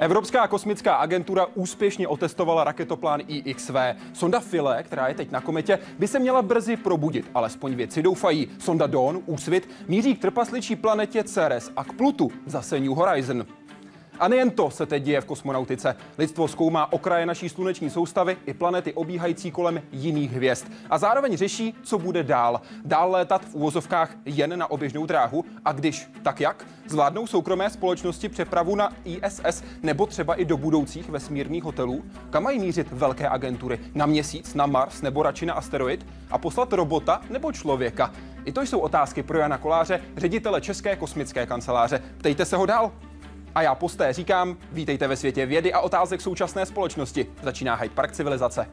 [0.00, 3.74] Evropská kosmická agentura úspěšně otestovala raketoplan IXV.
[4.12, 8.48] Sonda Philae, která je teď na kometě, by se měla brzy probudit, alespoň vědci doufají.
[8.58, 13.46] Sonda Dawn, Úsvit, míří k trpasličí planetě Ceres a k Plutu, zase New Horizon.
[14.20, 15.96] A nejen to se teď děje v kosmonautice.
[16.18, 20.66] Lidstvo zkoumá okraje naší sluneční soustavy i planety obíhající kolem jiných hvězd.
[20.90, 22.60] A zároveň řeší, co bude dál.
[22.84, 25.44] Dál létat v úvozovkách jen na oběžnou dráhu.
[25.64, 26.66] A když, tak jak?
[26.86, 32.04] Zvládnou soukromé společnosti přepravu na ISS nebo třeba i do budoucích vesmírných hotelů?
[32.30, 33.78] Kam mají mířit velké agentury?
[33.94, 36.06] Na měsíc, na Mars nebo radši na asteroid?
[36.30, 38.12] A poslat robota nebo člověka?
[38.44, 42.02] I to jsou otázky pro Jana Koláře, ředitele České kosmické kanceláře.
[42.18, 42.92] Ptejte se ho dál.
[43.54, 47.26] A já posté říkám, vítejte ve světě vědy a otázek současné společnosti.
[47.42, 48.66] Začíná Hyde Park civilizace.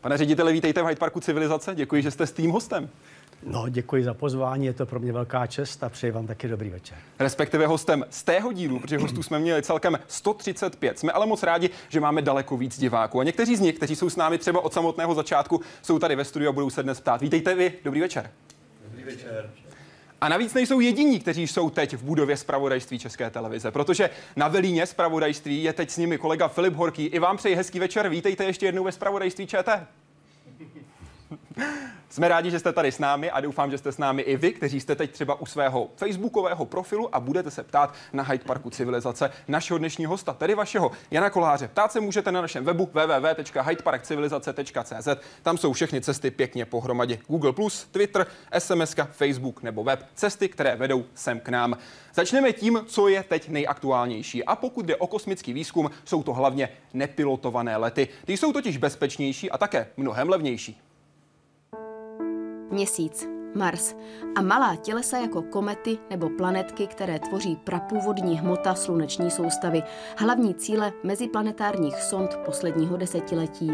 [0.00, 1.74] Pane řediteli, vítejte v Hyde Parku civilizace.
[1.74, 2.88] Děkuji, že jste s tým hostem.
[3.42, 6.70] No, děkuji za pozvání, je to pro mě velká čest a přeji vám taky dobrý
[6.70, 6.98] večer.
[7.18, 10.98] Respektive hostem z tého dílu, protože hostů jsme měli celkem 135.
[10.98, 13.20] Jsme ale moc rádi, že máme daleko víc diváků.
[13.20, 16.24] A někteří z nich, kteří jsou s námi třeba od samotného začátku, jsou tady ve
[16.24, 17.20] studiu a budou se dnes ptát.
[17.20, 18.30] Vítejte vy, dobrý večer.
[18.84, 19.50] Dobrý večer.
[20.20, 24.86] A navíc nejsou jediní, kteří jsou teď v budově zpravodajství České televize, protože na velíně
[24.86, 27.06] zpravodajství je teď s nimi kolega Filip Horký.
[27.06, 29.86] I vám přeji hezký večer, vítejte ještě jednou ve zpravodajství ČT.
[32.10, 34.52] Jsme rádi, že jste tady s námi a doufám, že jste s námi i vy,
[34.52, 38.70] kteří jste teď třeba u svého facebookového profilu a budete se ptát na Hyde Parku
[38.70, 41.68] civilizace našeho dnešního hosta, tedy vašeho Jana Koláře.
[41.68, 45.08] Ptát se můžete na našem webu www.hydeparkcivilizace.cz.
[45.42, 47.18] Tam jsou všechny cesty pěkně pohromadě.
[47.26, 47.54] Google+,
[47.90, 48.26] Twitter,
[48.58, 50.06] SMS, Facebook nebo web.
[50.14, 51.76] Cesty, které vedou sem k nám.
[52.14, 54.44] Začneme tím, co je teď nejaktuálnější.
[54.44, 58.08] A pokud jde o kosmický výzkum, jsou to hlavně nepilotované lety.
[58.24, 60.80] Ty jsou totiž bezpečnější a také mnohem levnější.
[62.70, 63.96] Měsíc, Mars
[64.36, 69.82] a malá tělesa jako komety nebo planetky, které tvoří prapůvodní hmota sluneční soustavy,
[70.16, 73.72] hlavní cíle meziplanetárních sond posledního desetiletí.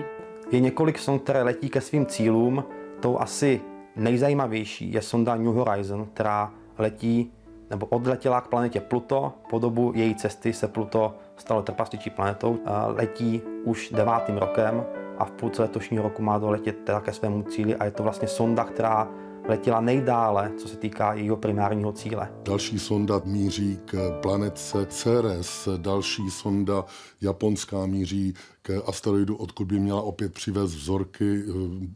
[0.50, 2.64] Je několik sond, které letí ke svým cílům.
[3.00, 3.60] Tou asi
[3.96, 7.32] nejzajímavější je sonda New Horizon, která letí
[7.70, 9.32] nebo odletěla k planetě Pluto.
[9.50, 12.58] Po dobu její cesty se Pluto stalo trpasličí planetou.
[12.86, 14.84] Letí už devátým rokem
[15.18, 18.28] a v půlce letošního roku má doletět teda ke svému cíli a je to vlastně
[18.28, 19.08] sonda, která
[19.48, 22.32] letěla nejdále, co se týká jejího primárního cíle.
[22.42, 26.84] Další sonda míří k planetce Ceres, další sonda
[27.20, 28.34] japonská míří
[28.66, 31.52] k asteroidu, odkud by měla opět přivést vzorky eh,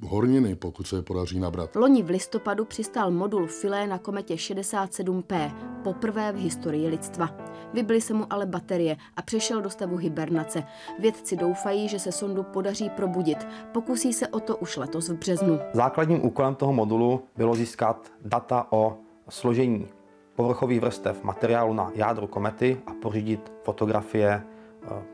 [0.07, 1.77] horniny, pokud se je podaří nabrat.
[1.77, 7.29] Loni v listopadu přistál modul Philae na kometě 67P, poprvé v historii lidstva.
[7.75, 10.63] Vybily se mu ale baterie a přešel do stavu hibernace.
[10.99, 13.47] Vědci doufají, že se sondu podaří probudit.
[13.73, 15.59] Pokusí se o to už letos v březnu.
[15.73, 18.97] Základním úkolem toho modulu bylo získat data o
[19.29, 19.87] složení
[20.35, 24.43] povrchových vrstev materiálu na jádro komety a pořídit fotografie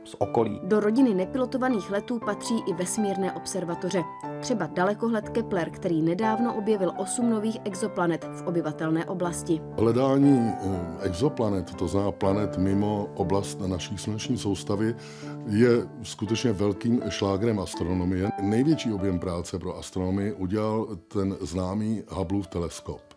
[0.03, 0.59] z okolí.
[0.63, 4.03] Do rodiny nepilotovaných letů patří i vesmírné observatoře.
[4.39, 9.61] Třeba dalekohled Kepler, který nedávno objevil osm nových exoplanet v obyvatelné oblasti.
[9.77, 14.95] Hledání eh, exoplanet, to znamená planet mimo oblast naší sluneční soustavy,
[15.47, 15.69] je
[16.03, 18.29] skutečně velkým šlágrem astronomie.
[18.41, 23.14] Největší objem práce pro astronomii udělal ten známý Hubbleův teleskop.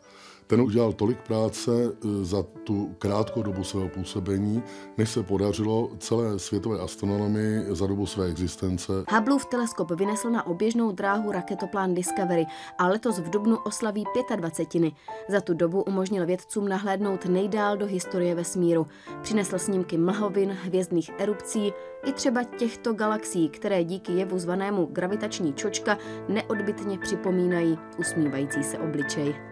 [0.48, 4.62] Ten udělal tolik práce e, za tu krátkou dobu svého působení,
[4.98, 8.92] než se podařilo celé světové astronomii za dobu své existence.
[9.10, 12.46] Hubbleův teleskop vynesl na oběžnou dráhu raketoplán Discovery
[12.78, 14.04] a letos v Dubnu oslaví
[14.36, 14.92] 25.
[15.28, 18.86] Za tu dobu umožnil vědcům nahlédnout nejdál do historie vesmíru.
[19.22, 21.72] Přinesl snímky mlhovin, hvězdných erupcí
[22.04, 25.98] i třeba těchto galaxií, které díky jevu zvanému gravitační čočka
[26.28, 29.47] neodbitně připomínají usmívající se obličej.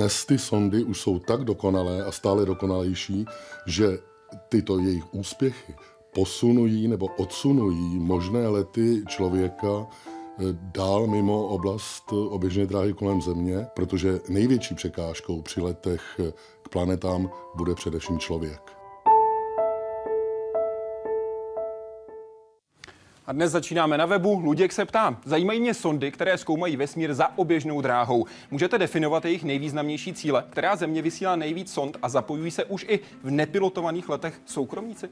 [0.00, 3.24] Dnes ty sondy už jsou tak dokonalé a stále dokonalejší,
[3.66, 3.98] že
[4.48, 5.74] tyto jejich úspěchy
[6.14, 14.20] posunují nebo odsunují možné lety člověka eh, dál mimo oblast oběžné dráhy kolem Země, protože
[14.28, 16.20] největší překážkou při letech
[16.62, 18.79] k planetám bude především člověk.
[23.30, 24.40] A dnes začínáme na webu.
[24.44, 25.16] Luděk se ptá.
[25.24, 28.26] Zajímají mě sondy, které zkoumají vesmír za oběžnou dráhou.
[28.50, 30.44] Můžete definovat jejich nejvýznamnější cíle?
[30.50, 35.08] Která země vysílá nejvíc sond a zapojují se už i v nepilotovaných letech soukromníci?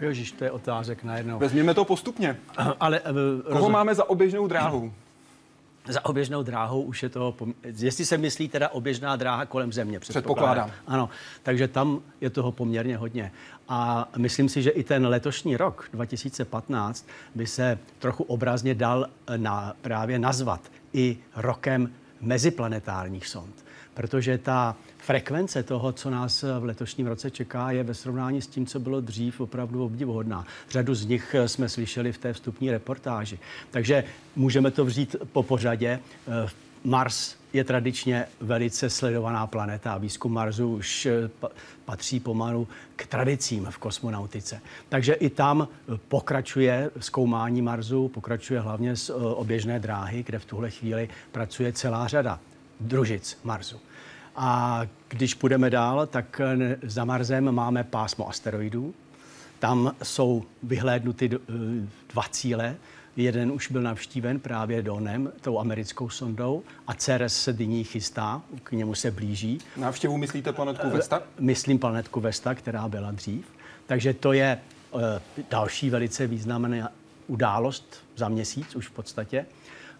[0.00, 1.38] Ježíš, to je otázek najednou.
[1.38, 2.36] Vezměme to postupně.
[2.80, 3.06] Ale, uh,
[3.42, 3.72] Koho rozum...
[3.72, 4.92] máme za oběžnou dráhou?
[5.88, 7.34] za oběžnou dráhou už je to,
[7.64, 10.00] jestli se myslí teda oběžná dráha kolem země.
[10.00, 10.70] Předpokládám.
[10.86, 11.08] Ano,
[11.42, 13.32] takže tam je toho poměrně hodně.
[13.74, 19.76] A myslím si, že i ten letošní rok 2015 by se trochu obrazně dal na,
[19.82, 20.60] právě nazvat
[20.92, 23.64] i rokem meziplanetárních sond.
[23.94, 28.66] Protože ta frekvence toho, co nás v letošním roce čeká, je ve srovnání s tím,
[28.66, 30.46] co bylo dřív, opravdu obdivuhodná.
[30.70, 33.38] Řadu z nich jsme slyšeli v té vstupní reportáži.
[33.70, 34.04] Takže
[34.36, 36.00] můžeme to vzít po pořadě.
[36.84, 41.30] Mars je tradičně velice sledovaná planeta a výzkum Marsu už eh,
[41.84, 44.60] patří pomalu k tradicím v kosmonautice.
[44.88, 45.68] Takže i tam
[46.08, 52.08] pokračuje zkoumání Marsu, pokračuje hlavně z eh, oběžné dráhy, kde v tuhle chvíli pracuje celá
[52.08, 52.40] řada
[52.80, 53.80] družic Marsu.
[54.36, 58.94] A když půjdeme dál, tak eh, za Marsem máme pásmo asteroidů.
[59.58, 61.30] Tam jsou vyhlédnuty
[62.12, 62.76] dva cíle.
[63.16, 68.72] Jeden už byl navštíven právě Donem, tou americkou sondou, a Ceres se nyní chystá, k
[68.72, 69.58] němu se blíží.
[69.76, 71.22] Návštěvu myslíte planetku Vesta?
[71.40, 73.46] Myslím planetku Vesta, která byla dřív.
[73.86, 74.58] Takže to je
[74.90, 75.00] uh,
[75.50, 76.92] další velice významná
[77.26, 79.46] událost za měsíc už v podstatě.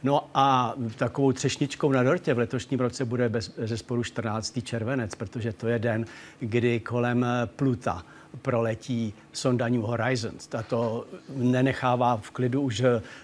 [0.03, 4.59] No a takovou třešničkou na dortě v letošním roce bude bez, ze sporu 14.
[4.63, 6.07] červenec, protože to je den,
[6.41, 7.27] kdy kolem
[7.57, 8.05] Pluta
[8.43, 10.47] proletí sonda New Horizons.
[10.47, 11.07] Tato
[11.37, 12.83] nenechává v klidu už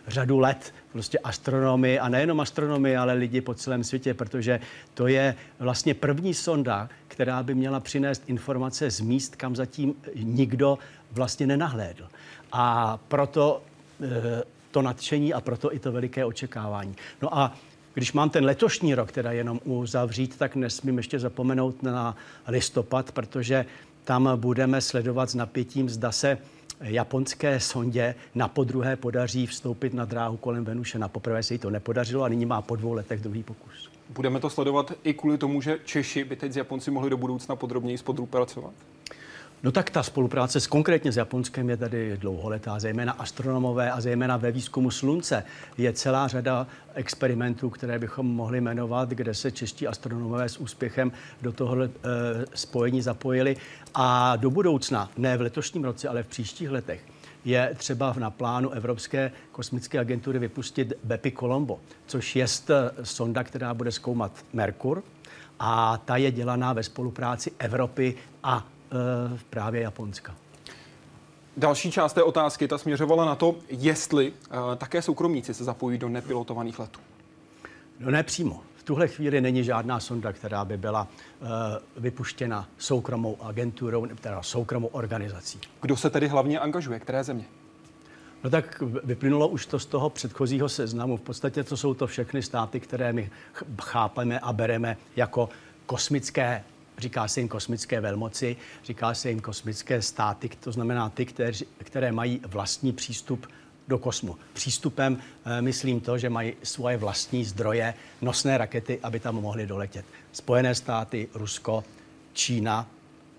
[0.08, 4.60] řadu let prostě astronomy a nejenom astronomy, ale lidi po celém světě, protože
[4.94, 10.78] to je vlastně první sonda, která by měla přinést informace z míst, kam zatím nikdo
[11.12, 12.08] vlastně nenahlédl.
[12.52, 13.62] A proto
[14.02, 16.96] e, to nadšení a proto i to veliké očekávání.
[17.22, 17.54] No a
[17.94, 22.16] když mám ten letošní rok teda jenom uzavřít, tak nesmím ještě zapomenout na
[22.49, 23.64] listopad, protože
[24.08, 26.38] tam budeme sledovat s napětím, zda se
[26.81, 30.99] japonské sondě na podruhé podaří vstoupit na dráhu kolem Venuše.
[30.99, 33.90] Na poprvé se jí to nepodařilo a nyní má po dvou letech druhý pokus.
[34.10, 37.56] Budeme to sledovat i kvůli tomu, že Češi by teď s Japonci mohli do budoucna
[37.56, 38.72] podrobněji spolupracovat?
[39.62, 44.37] No tak ta spolupráce s konkrétně s Japonskem je tady dlouholetá, zejména astronomové a zejména
[44.37, 45.44] ve výzkumu slunce.
[45.78, 51.12] Je celá řada experimentů, které bychom mohli jmenovat, kde se čeští astronomové s úspěchem
[51.43, 51.90] do tohohle e,
[52.55, 53.56] spojení zapojili.
[53.94, 57.00] A do budoucna, ne v letošním roce, ale v příštích letech,
[57.44, 62.46] je třeba na plánu Evropské kosmické agentury vypustit BEPI Colombo, což je
[63.02, 65.02] sonda, která bude zkoumat Merkur.
[65.61, 68.66] A ta je dělaná ve spolupráci Evropy a
[69.50, 70.35] právě Japonska.
[71.56, 74.32] Další část té otázky ta směřovala na to, jestli
[74.73, 77.00] e, také soukromníci se zapojí do nepilotovaných letů.
[78.00, 78.62] No ne přímo.
[78.76, 81.08] V tuhle chvíli není žádná sonda, která by byla
[81.40, 81.49] uh,
[81.96, 85.61] vypuštěna soukromou agenturou, teda soukromou organizací.
[85.81, 87.00] Kdo se tedy hlavně angažuje?
[87.00, 87.44] Které země?
[88.44, 91.17] No tak vyplynulo už to z toho předchozího seznamu.
[91.17, 93.31] V podstatě to jsou to všechny státy, které my
[93.82, 95.49] chápeme a bereme jako
[95.87, 96.64] kosmické
[96.99, 101.27] Říká se jim kosmické velmoci, říká se jim kosmické státy, to znamená ty,
[101.85, 103.47] které, mají vlastní přístup
[103.89, 104.37] do kosmu.
[104.53, 110.05] Přístupem e, myslím to, že mají svoje vlastní zdroje, nosné rakety, aby tam mohly doletět.
[110.33, 111.85] Spojené státy, Rusko,
[112.33, 112.87] Čína,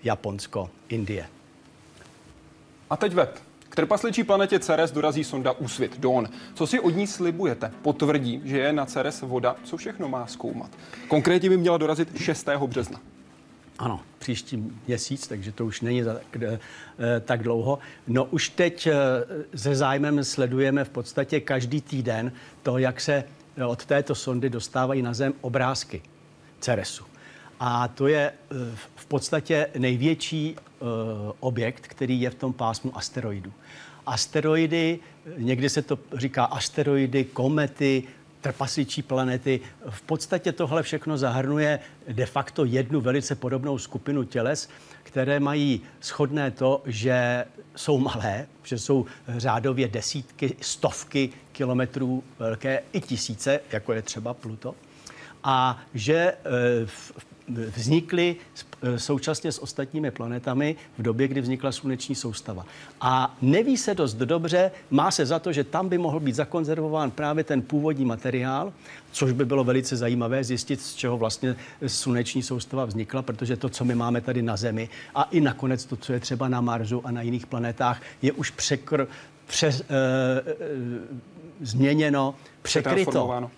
[0.03, 1.27] Japonsko, Indie.
[2.89, 3.39] A teď web.
[3.69, 6.27] K trpasličí planetě Ceres dorazí sonda Úsvit Dawn.
[6.53, 7.71] Co si od ní slibujete?
[7.81, 9.55] Potvrdí, že je na Ceres voda.
[9.63, 10.71] Co všechno má zkoumat?
[11.07, 12.49] Konkrétně by měla dorazit 6.
[12.67, 12.99] března.
[13.79, 16.59] Ano, příští měsíc, takže to už není tak, eh,
[17.19, 17.79] tak dlouho.
[18.07, 18.93] No už teď eh,
[19.55, 22.31] se zájmem sledujeme v podstatě každý týden
[22.63, 23.23] to, jak se
[23.57, 26.01] eh, od této sondy dostávají na Zem obrázky
[26.59, 27.03] Ceresu.
[27.59, 28.33] A to je
[28.95, 30.55] v podstatě největší
[31.39, 33.53] objekt, který je v tom pásmu asteroidů.
[34.05, 34.99] Asteroidy,
[35.37, 38.03] někdy se to říká asteroidy, komety,
[38.41, 39.59] trpasličí planety.
[39.89, 44.69] V podstatě tohle všechno zahrnuje de facto jednu velice podobnou skupinu těles,
[45.03, 53.01] které mají shodné to, že jsou malé, že jsou řádově desítky, stovky kilometrů velké, i
[53.01, 54.75] tisíce, jako je třeba Pluto,
[55.43, 56.35] a že eh,
[56.85, 57.13] v
[57.49, 58.35] vznikly
[58.81, 62.65] e, současně s ostatními planetami v době, kdy vznikla sluneční soustava.
[63.01, 67.11] A neví se dost dobře, má se za to, že tam by mohl být zakonzervován
[67.11, 68.73] právě ten původní materiál,
[69.11, 71.55] což by bylo velice zajímavé zjistit, z čeho vlastně
[71.87, 75.95] sluneční soustava vznikla, protože to, co my máme tady na Zemi a i nakonec to,
[75.95, 79.07] co je třeba na Marsu a na jiných planetách, je už překr,
[79.47, 80.55] přes, e, e,
[81.61, 83.49] změněno, překryto.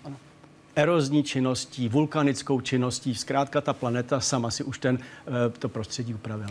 [0.76, 3.14] Erozní činností, vulkanickou činností.
[3.14, 6.50] Zkrátka ta planeta sama si už ten, eh, to prostředí upravila.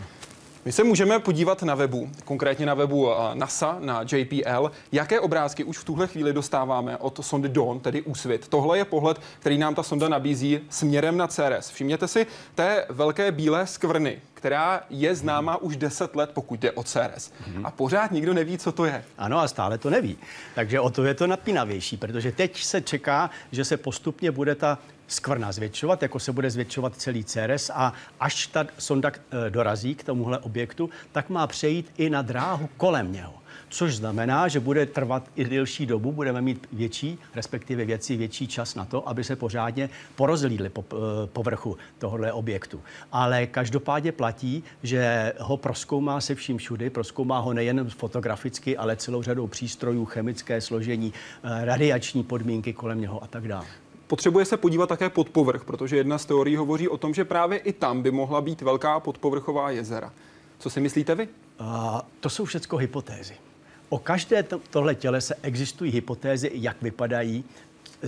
[0.64, 5.64] My se můžeme podívat na webu, konkrétně na webu eh, NASA, na JPL, jaké obrázky
[5.64, 8.48] už v tuhle chvíli dostáváme od sondy Dawn, tedy Úsvit.
[8.48, 11.70] Tohle je pohled, který nám ta sonda nabízí směrem na Ceres.
[11.70, 16.82] Všimněte si té velké bílé skvrny, která je známá už 10 let, pokud jde o
[16.82, 17.32] Ceres.
[17.64, 19.04] A pořád nikdo neví, co to je.
[19.18, 20.18] Ano, a stále to neví.
[20.54, 24.78] Takže o to je to napínavější, protože teď se čeká, že se postupně bude ta
[25.06, 30.04] skvrna zvětšovat, jako se bude zvětšovat celý Ceres a až ta sonda eh, dorazí k
[30.04, 33.41] tomuhle objektu, tak má přejít i na dráhu kolem něho.
[33.72, 38.74] Což znamená, že bude trvat i delší dobu, budeme mít větší, respektive věci větší čas
[38.74, 42.80] na to, aby se pořádně porozlídli po eh, povrchu tohohle objektu.
[43.12, 49.22] Ale každopádně platí, že ho proskoumá se vším všudy, proskoumá ho nejen fotograficky, ale celou
[49.22, 51.12] řadou přístrojů, chemické složení,
[51.44, 53.66] eh, radiační podmínky kolem něho a tak dále
[54.06, 57.58] potřebuje se podívat také pod povrch, protože jedna z teorií hovoří o tom, že právě
[57.58, 60.12] i tam by mohla být velká podpovrchová jezera.
[60.58, 61.28] Co si myslíte vy?
[61.60, 63.34] Uh, to jsou všechno hypotézy.
[63.92, 67.44] O každé to, tohle tělese existují hypotézy, jak vypadají,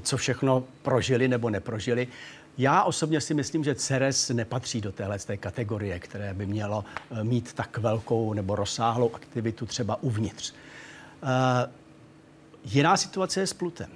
[0.00, 2.09] co všechno prožili nebo neprožili.
[2.59, 7.25] Já osobně si myslím, že Ceres nepatří do téhle té kategorie, které by mělo eh,
[7.25, 10.53] mít tak velkou nebo rozsáhlou aktivitu třeba uvnitř.
[10.53, 11.29] Uh,
[12.64, 13.91] jiná situace je s Plutem.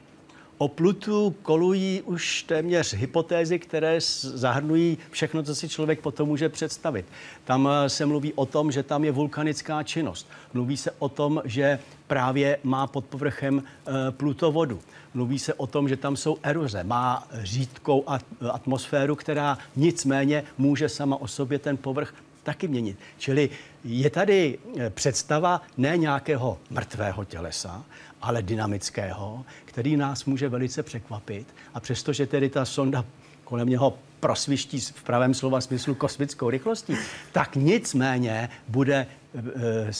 [0.58, 7.06] O Plutu kolují už téměř hypotézy, které zahrnují všechno, co si člověk potom může představit.
[7.44, 10.26] Tam eh, se mluví o tom, že tam je vulkanická činnost.
[10.54, 14.80] Mluví se o tom, že právě má pod povrchem eh, plutovodu.
[15.14, 18.04] Mluví se o tom, že tam jsou eroze, má řídkou
[18.50, 22.98] atmosféru, která nicméně může sama o sobě ten povrch taky měnit.
[23.18, 23.50] Čili
[23.84, 27.84] je tady eh, představa ne nějakého mrtvého tělesa,
[28.22, 31.46] ale dynamického, který nás může velice překvapit.
[31.74, 33.04] A přestože tedy ta sonda
[33.44, 36.96] kolem něho prosviští v pravém slova smyslu kosmickou rychlostí,
[37.32, 39.06] tak nicméně bude e,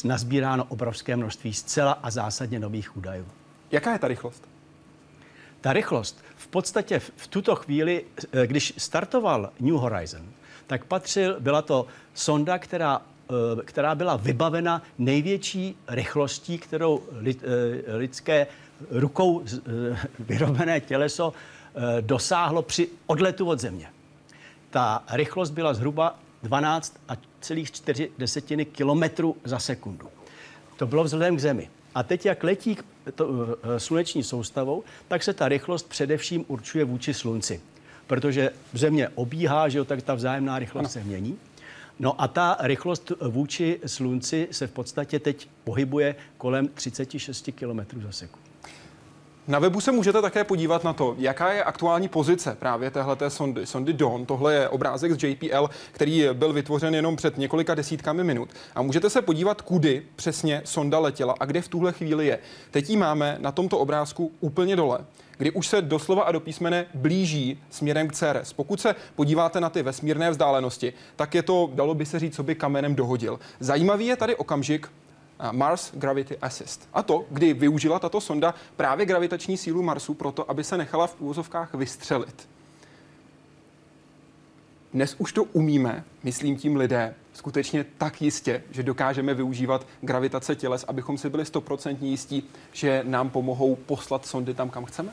[0.05, 3.27] nazbíráno obrovské množství zcela a zásadně nových údajů.
[3.71, 4.49] Jaká je ta rychlost?
[5.61, 10.27] Ta rychlost v podstatě v, v tuto chvíli, e, když startoval New Horizon,
[10.67, 13.03] tak patřil, byla to sonda, která
[13.65, 18.47] která byla vybavena největší rychlostí, kterou lid, eh, lidské
[18.91, 21.33] rukou eh, vyrobené těleso
[22.01, 23.87] dosáhlo při odletu od Země.
[24.71, 30.09] Ta rychlost byla zhruba 12,4 desetiny kilometru za sekundu.
[30.77, 31.71] To bylo vzhledem k Zemi.
[31.95, 32.79] A teď, jak letí
[33.15, 37.61] to, sluneční soustavou, tak se ta rychlost především určuje vůči Slunci.
[38.07, 41.39] Protože Země obíhá, že jo, tak ta vzájemná rychlost se mění.
[42.01, 48.13] No a ta rychlost vůči slunci se v podstatě teď pohybuje kolem 36 km za
[48.13, 48.49] sekundu.
[49.49, 53.67] Na webu se můžete také podívat na to, jaká je aktuální pozice právě téhleté sondy,
[53.67, 54.27] sondy Dawn.
[54.27, 58.49] Tohle je obrázek z JPL, který byl vytvořen jenom před několika desítkami minut.
[58.75, 62.39] A můžete se podívat, kudy přesně sonda letěla a kde v tuhle chvíli je.
[62.71, 64.99] Teď ji máme na tomto obrázku úplně dole
[65.39, 68.53] kdy už se doslova a do písmene blíží směrem k Ceres.
[68.53, 72.43] Pokud se podíváte na ty vesmírné vzdálenosti, tak je to, dalo by se říct, co
[72.43, 73.41] by kamenem dohodil.
[73.61, 74.89] Zajímavý je tady okamžik,
[75.41, 76.89] eh, Mars Gravity Assist.
[76.95, 81.21] A to, kdy využila tato sonda právě gravitační sílu Marsu proto, aby se nechala v
[81.21, 82.49] úvozovkách vystřelit.
[84.95, 90.85] Dnes už to umíme, myslím tím lidé, skutečně tak jistě, že dokážeme využívat gravitace těles,
[90.89, 92.43] abychom si byli stoprocentně jistí,
[92.73, 95.13] že nám pomohou poslat sondy tam, kam chceme?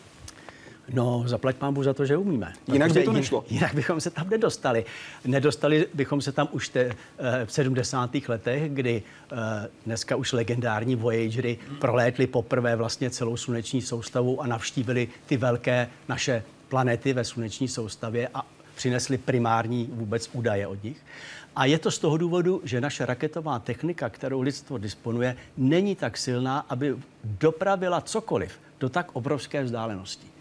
[0.94, 2.54] No, zaplať pámbu za to, že umíme.
[2.68, 3.46] Jinak by to nešlo.
[3.50, 4.86] Jinak bychom se tam nedostali.
[5.26, 8.30] Nedostali bychom se tam už te, eh, v 70.
[8.30, 9.36] letech, kdy eh,
[9.86, 16.44] dneska už legendární Voyagery prolétly poprvé vlastně celou sluneční soustavu a navštívili ty velké naše
[16.70, 20.98] planety ve sluneční soustavě a přinesli primární vůbec údaje od nich.
[21.56, 26.18] A je to z toho důvodu, že naše raketová technika, kterou lidstvo disponuje, není tak
[26.18, 30.35] silná, aby dopravila cokoliv do tak obrovské vzdálenosti.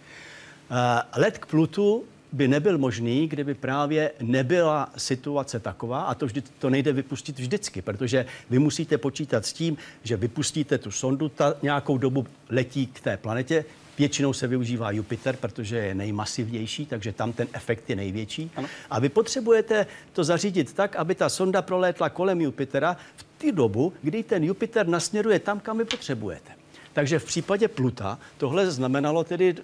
[0.75, 6.43] Eh, let k Plutu by nebyl možný, kdyby právě nebyla situace taková, a to, vždy,
[6.59, 11.55] to nejde vypustit vždycky, protože vy musíte počítat s tím, že vypustíte tu sondu, ta
[11.63, 13.65] nějakou dobu letí k té planetě,
[13.99, 18.51] Většinou se využívá Jupiter, protože je nejmasivnější, takže tam ten efekt je největší.
[18.57, 18.69] Ano.
[18.91, 23.93] A vy potřebujete to zařídit tak, aby ta sonda prolétla kolem Jupitera v tu dobu,
[24.03, 26.64] kdy ten Jupiter nasměruje tam, kam vy potřebujete.
[26.95, 29.55] Takže v případě Pluta tohle znamenalo tedy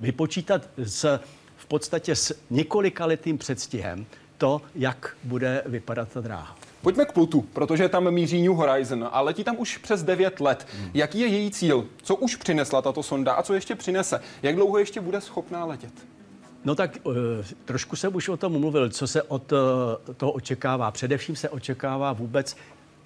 [0.00, 1.20] vypočítat s,
[1.56, 4.06] v podstatě s několika letým předstihem
[4.38, 6.56] to, jak bude vypadat ta dráha.
[6.82, 10.66] Pojďme k Plutu, protože tam míří New Horizon a letí tam už přes 9 let.
[10.72, 10.90] Hmm.
[10.94, 11.86] Jaký je její cíl?
[12.02, 14.20] Co už přinesla tato sonda a co ještě přinese?
[14.42, 15.92] Jak dlouho ještě bude schopná letět?
[16.64, 17.14] No tak uh,
[17.64, 19.58] trošku jsem už o tom mluvil, co se od uh,
[20.16, 20.90] toho očekává.
[20.90, 22.56] Především se očekává vůbec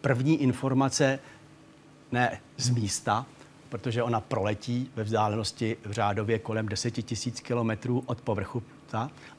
[0.01, 1.19] první informace
[2.13, 3.27] ne z místa,
[3.69, 8.63] protože ona proletí ve vzdálenosti v řádově kolem 10 000 kilometrů od povrchu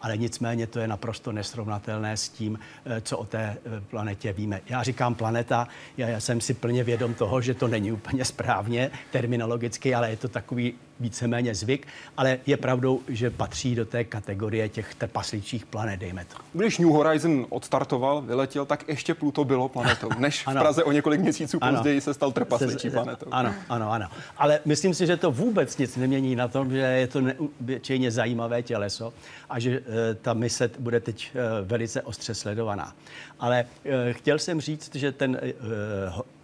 [0.02, 4.62] ale nicméně to je naprosto nesrovnatelné s tím, eh, co o té eh, planetě víme.
[4.70, 8.92] Já říkám planeta, já, já jsem si plně vědom toho, že to není úplně správně
[9.12, 11.88] terminologicky, ale je to takový víceméně zvyk,
[12.18, 16.36] ale je pravdou, že patří do té kategorie těch trpasličích planet, dejme to.
[16.54, 21.22] Když New Horizon odstartoval, vyletěl, tak ještě Pluto bylo planetou, než v Praze o několik
[21.22, 21.78] měsíců ano.
[21.78, 23.26] později se stal trpasličí planetou.
[23.32, 24.08] Ano, ano, ano.
[24.38, 28.64] Ale myslím si, že to vůbec nic nemění na tom, že je to neobyčejně zajímavé
[28.64, 29.14] těleso
[29.50, 29.82] a že
[30.22, 32.96] ta mise bude teď e, velice ostře sledovaná.
[33.40, 35.40] Ale e, chtěl jsem říct, že ten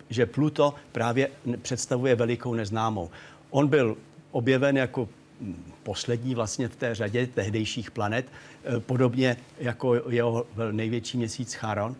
[0.09, 1.29] že Pluto právě
[1.61, 3.09] představuje velikou neznámou.
[3.49, 3.97] On byl
[4.31, 5.09] objeven jako
[5.83, 11.95] poslední vlastně v té řadě tehdejších planet, eh, podobně jako jeho největší měsíc Charon.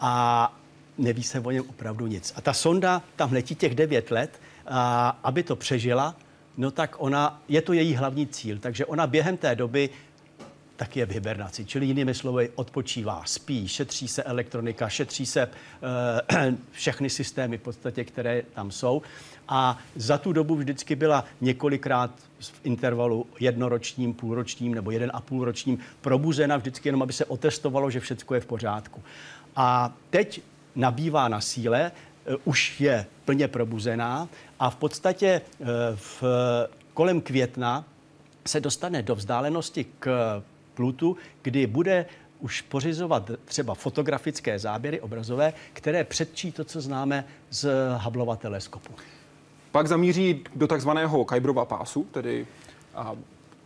[0.00, 0.56] A
[0.98, 2.32] neví se o něm opravdu nic.
[2.36, 6.14] A ta sonda tam letí těch devět let, a aby to přežila,
[6.56, 8.58] no tak ona, je to její hlavní cíl.
[8.58, 9.90] Takže ona během té doby
[10.76, 11.64] tak je v hibernaci.
[11.64, 18.04] Čili jinými slovy, odpočívá, spí, šetří se elektronika, šetří se uh, všechny systémy v podstatě,
[18.04, 19.02] které tam jsou.
[19.48, 22.10] A za tu dobu vždycky byla několikrát
[22.40, 28.00] v intervalu jednoročním, půlročním nebo jeden a půlročním probuzena vždycky jenom, aby se otestovalo, že
[28.00, 29.02] všechno je v pořádku.
[29.56, 30.40] A teď
[30.74, 31.92] nabývá na síle,
[32.26, 34.28] uh, už je plně probuzená
[34.60, 36.22] a v podstatě uh, v,
[36.94, 37.84] kolem května
[38.46, 40.42] se dostane do vzdálenosti k
[40.74, 42.06] Plutu, kdy bude
[42.40, 48.94] už pořizovat třeba fotografické záběry obrazové, které předčí to, co známe z Hubbleova teleskopu.
[49.72, 52.46] Pak zamíří do takzvaného Kajbrova pásu, tedy...
[52.94, 53.14] A...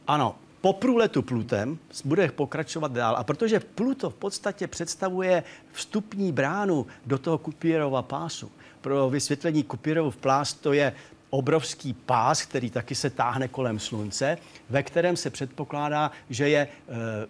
[0.07, 3.17] Ano, po průletu Plutem bude pokračovat dál.
[3.17, 10.17] A protože Pluto v podstatě představuje vstupní bránu do toho Kupierova pásu, pro vysvětlení Kupierov
[10.17, 10.93] pás to je
[11.37, 14.39] obrovský pás, který taky se táhne kolem slunce,
[14.71, 16.69] ve kterém se předpokládá, že je e,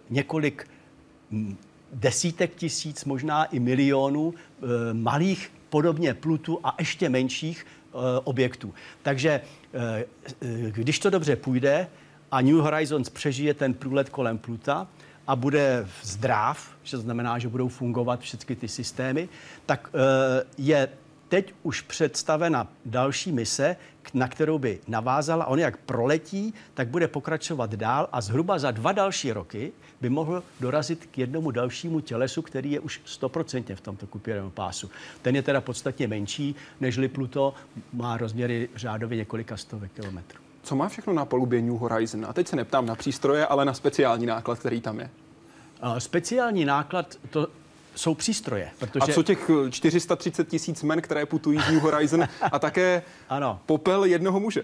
[0.09, 0.67] několik
[1.93, 8.73] desítek tisíc, možná i milionů e, malých, podobně Plutu a ještě menších e, objektů.
[9.03, 9.41] Takže
[10.71, 11.87] když to dobře půjde
[12.31, 14.87] a New Horizons přežije ten průlet kolem Pluta,
[15.27, 19.29] a bude zdrav, že to znamená, že budou fungovat všechny ty systémy,
[19.65, 19.89] tak
[20.57, 20.89] je
[21.29, 23.75] teď už představena další mise,
[24.13, 25.45] na kterou by navázala.
[25.45, 30.43] On jak proletí, tak bude pokračovat dál a zhruba za dva další roky by mohl
[30.59, 34.89] dorazit k jednomu dalšímu tělesu, který je už stoprocentně v tomto kupěrovém pásu.
[35.21, 37.53] Ten je teda podstatně menší, než Pluto,
[37.93, 40.39] má rozměry řádově několika stovek kilometrů.
[40.63, 42.25] Co má všechno na palubě New Horizon?
[42.25, 45.09] A teď se neptám na přístroje, ale na speciální náklad, který tam je.
[45.97, 47.47] Speciální náklad, to
[47.97, 48.69] jsou přístroje.
[48.79, 49.11] Protože...
[49.11, 53.59] A co těch 430 tisíc men, které putují z New Horizon a také ano.
[53.65, 54.63] popel jednoho muže?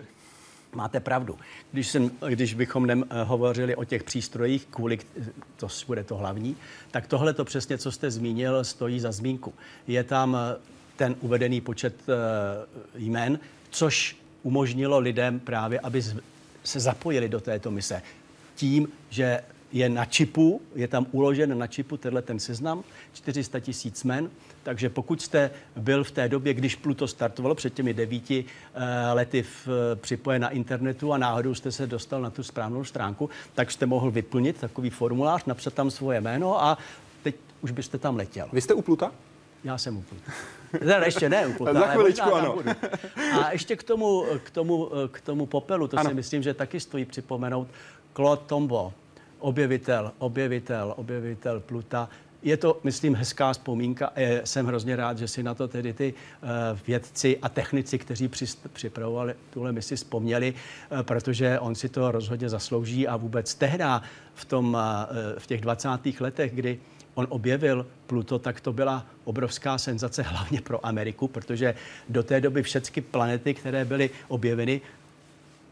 [0.75, 1.37] Máte pravdu.
[1.71, 4.99] Když, jsem, když bychom nem, uh, hovořili o těch přístrojích, kvůli
[5.55, 6.55] to bude to hlavní,
[6.91, 9.53] tak tohle to přesně, co jste zmínil, stojí za zmínku.
[9.87, 10.37] Je tam
[10.95, 12.15] ten uvedený počet uh,
[12.95, 16.15] jmen, což umožnilo lidem právě, aby z,
[16.63, 18.01] se zapojili do této mise
[18.55, 19.41] tím, že
[19.73, 22.83] je na čipu, je tam uložen na čipu tenhle ten seznam,
[23.13, 24.29] 400 tisíc men,
[24.63, 28.81] takže pokud jste byl v té době, když Pluto startovalo před těmi devíti uh,
[29.13, 33.71] lety v, připojen na internetu a náhodou jste se dostal na tu správnou stránku, tak
[33.71, 36.77] jste mohl vyplnit takový formulář, napsat tam svoje jméno a
[37.23, 38.47] teď už byste tam letěl.
[38.53, 39.11] Vy jste u Pluta?
[39.63, 40.31] Já jsem u Pluta.
[40.79, 41.73] Teda ještě ne u Pluta.
[41.73, 42.57] Za chviličku, ano.
[43.41, 46.09] A ještě k tomu, k tomu, k tomu popelu, to ano.
[46.09, 47.67] si myslím, že taky stojí připomenout.
[48.15, 48.93] Claude Tombo,
[49.43, 52.09] objevitel, objevitel, objevitel Pluta.
[52.43, 54.13] Je to, myslím, hezká vzpomínka.
[54.43, 56.49] Jsem hrozně rád, že si na to tedy ty uh,
[56.87, 58.29] vědci a technici, kteří
[58.73, 63.83] připravovali tuhle misi, vzpomněli, uh, protože on si to rozhodně zaslouží a vůbec tehdy
[64.33, 64.79] v, tom, uh,
[65.37, 65.89] v těch 20.
[66.19, 66.79] letech, kdy
[67.15, 71.75] on objevil Pluto, tak to byla obrovská senzace hlavně pro Ameriku, protože
[72.09, 74.81] do té doby všechny planety, které byly objeveny,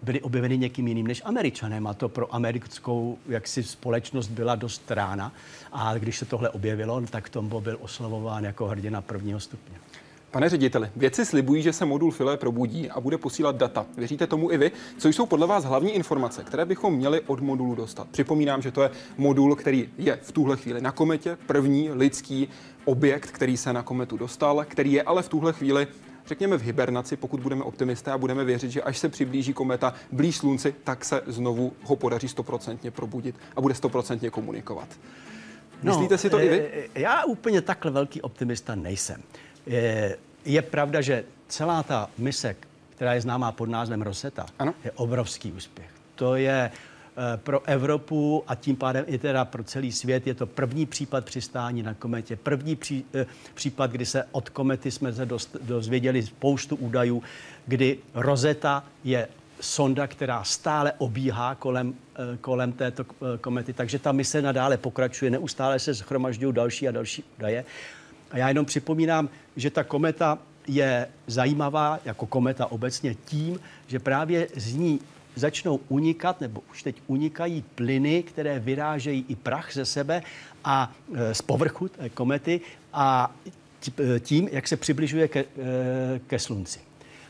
[0.01, 5.33] byly objeveny někým jiným než Američanem a to pro americkou jaksi společnost byla dost rána.
[5.71, 9.75] A když se tohle objevilo, tak Tombo byl oslavován jako hrdina prvního stupně.
[10.31, 13.85] Pane řediteli, vědci slibují, že se modul Philae probudí a bude posílat data.
[13.97, 14.71] Věříte tomu i vy?
[14.97, 18.07] Co jsou podle vás hlavní informace, které bychom měli od modulu dostat?
[18.11, 22.47] Připomínám, že to je modul, který je v tuhle chvíli na kometě, první lidský
[22.85, 25.87] objekt, který se na kometu dostal, který je ale v tuhle chvíli
[26.25, 30.37] řekněme, v hibernaci, pokud budeme optimisté a budeme věřit, že až se přiblíží kometa blíž
[30.37, 34.87] slunci, tak se znovu ho podaří stoprocentně probudit a bude stoprocentně komunikovat.
[35.83, 36.59] No, Myslíte si to e, i vy?
[36.59, 39.21] Eh, eh, já úplně takhle velký optimista nejsem.
[39.65, 42.55] Je, je pravda, že celá ta mise,
[42.89, 44.73] která je známá pod názvem Rosetta, ano?
[44.83, 45.89] je obrovský úspěch.
[46.15, 46.90] To je Eh,
[47.37, 50.27] pro Evropu a tím pádem i teda pro celý svět.
[50.27, 54.91] Je to první případ přistání na kometě, první pří, eh, případ, kdy se od komety
[54.91, 57.23] jsme se dost, dozvěděli spoustu údajů,
[57.67, 59.27] kdy Rosetta je
[59.59, 63.05] sonda, která stále obíhá kolem, eh, kolem této
[63.41, 67.65] komety, takže ta mise nadále pokračuje, neustále se schromažďují další a další údaje.
[68.31, 74.47] A já jenom připomínám, že ta kometa je zajímavá jako kometa obecně tím, že právě
[74.55, 74.99] z ní
[75.35, 80.23] začnou unikat, nebo už teď unikají plyny, které vyrážejí i prach ze sebe
[80.63, 82.61] a e, z povrchu té komety
[82.93, 83.35] a
[84.15, 85.45] e, tím, jak se přibližuje ke, e,
[86.27, 86.79] ke slunci.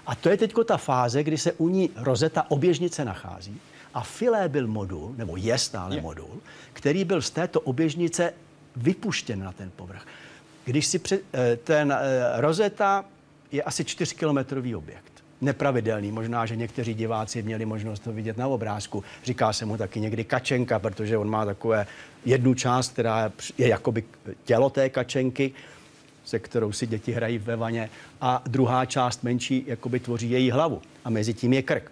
[0.05, 3.61] A to je teď ta fáze, kdy se u ní rozeta oběžnice nachází
[3.93, 6.01] a Filé byl modul, nebo je stále je.
[6.01, 6.41] modul,
[6.73, 8.33] který byl z této oběžnice
[8.75, 10.07] vypuštěn na ten povrch.
[10.65, 11.21] Když si před,
[11.63, 11.97] ten
[12.35, 13.05] rozeta
[13.51, 15.10] je asi 4 kilometrový objekt
[15.41, 16.11] nepravidelný.
[16.11, 19.03] Možná, že někteří diváci měli možnost to vidět na obrázku.
[19.23, 21.87] Říká se mu taky někdy kačenka, protože on má takové
[22.25, 24.03] jednu část, která je jakoby
[24.43, 25.51] tělo té kačenky,
[26.25, 27.89] se kterou si děti hrají ve vaně,
[28.21, 30.81] a druhá část menší jakoby tvoří její hlavu.
[31.05, 31.91] A mezi tím je krk.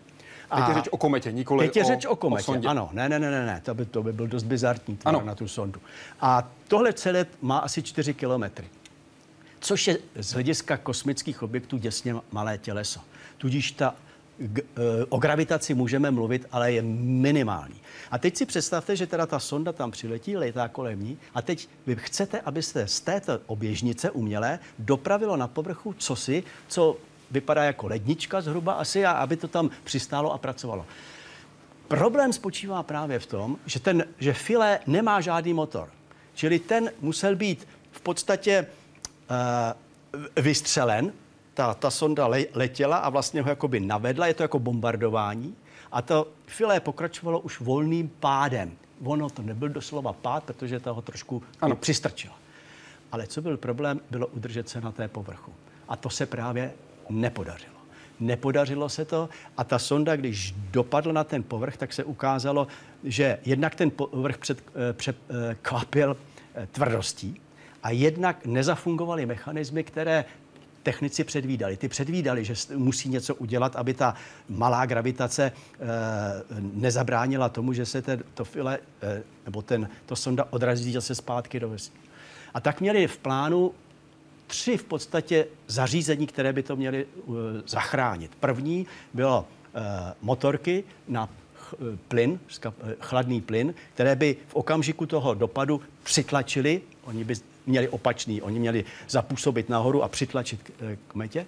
[0.52, 2.90] A teď je řeč o kometě, nikoli teď je řeč o, o kometě, o ano.
[2.94, 5.48] Ne, ne, ne, ne, ne, to by, to by byl dost bizarní tvar na tu
[5.48, 5.82] sondu.
[6.22, 8.66] A tohle celé má asi 4 kilometry,
[9.60, 13.02] což je z hlediska kosmických objektů děsně malé těleso
[13.40, 13.96] tudíž ta
[14.40, 14.60] eh,
[15.10, 17.82] o gravitaci můžeme mluvit, ale je minimální.
[18.12, 21.70] A teď si představte, že teda ta sonda tam přiletí, letá kolem ní a teď
[21.88, 26.98] vy chcete, abyste z této oběžnice umělé dopravilo na povrchu cosi, co
[27.32, 30.86] vypadá jako lednička zhruba asi, a aby to tam přistálo a pracovalo.
[31.88, 35.90] Problém spočívá právě v tom, že, ten, že filé nemá žádný motor.
[36.34, 38.68] Čili ten musel být v podstatě
[40.42, 41.12] vystřelen
[41.54, 45.56] ta, ta sonda le, letěla a vlastně ho jakoby navedla, je to jako bombardování.
[45.92, 48.72] A to filé pokračovalo už volným pádem.
[49.04, 51.76] Ono to nebyl doslova pád, protože to ho trošku ano.
[51.76, 52.36] přistrčila.
[53.12, 55.54] Ale co byl problém, bylo udržet se na té povrchu.
[55.88, 56.74] A to se právě
[57.10, 57.80] nepodařilo.
[58.20, 62.68] Nepodařilo se to a ta sonda, když dopadla na ten povrch, tak se ukázalo,
[63.04, 66.18] že jednak ten povrch před, eh, překvapil
[66.56, 67.42] eh, tvrdostí
[67.84, 70.26] a jednak nezafungovaly mechanismy, které
[70.84, 71.78] technici předvídali.
[71.78, 74.16] Ty předvídali, že musí něco udělat, aby ta
[74.50, 75.52] malá gravitace e,
[76.60, 81.60] nezabránila tomu, že se ten, to file, e, nebo ten, to sonda odrazí zase zpátky
[81.60, 82.04] do vesmíru.
[82.54, 83.72] A tak měli v plánu
[84.48, 87.36] tři v podstatě zařízení, které by to měly uh,
[87.68, 88.32] zachránit.
[88.40, 89.82] První bylo uh,
[90.22, 91.30] motorky na
[92.08, 92.40] plyn,
[93.00, 98.42] chladný plyn, které by v okamžiku toho dopadu přitlačili, oni by měli opačný.
[98.42, 101.46] Oni měli zapůsobit nahoru a přitlačit k, eh, k metě.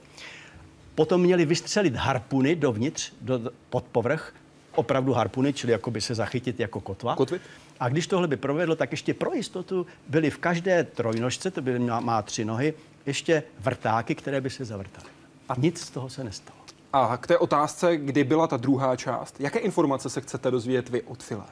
[0.96, 4.34] Potom měli vystřelit harpuny dovnitř, do, pod povrch,
[4.76, 7.16] opravdu harpuny, čili jako by se zachytit jako kotva.
[7.16, 7.42] Kotvit?
[7.80, 11.80] A když tohle by provedlo, tak ještě pro jistotu byly v každé trojnožce, to by
[11.80, 12.74] má, má tři nohy,
[13.06, 15.10] ještě vrtáky, které by se zavrtaly.
[15.50, 16.61] A nic z toho se nestalo.
[16.94, 21.02] A k té otázce, kdy byla ta druhá část, jaké informace se chcete dozvědět vy
[21.02, 21.46] od File?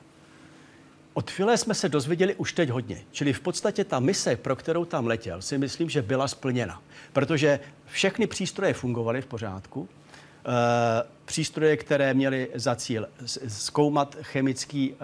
[1.13, 3.01] Od File jsme se dozvěděli už teď hodně.
[3.11, 6.81] Čili v podstatě ta mise, pro kterou tam letěl, si myslím, že byla splněna.
[7.13, 9.89] Protože všechny přístroje fungovaly v pořádku.
[9.89, 13.07] E, přístroje, které měly za cíl
[13.47, 14.95] zkoumat chemický e,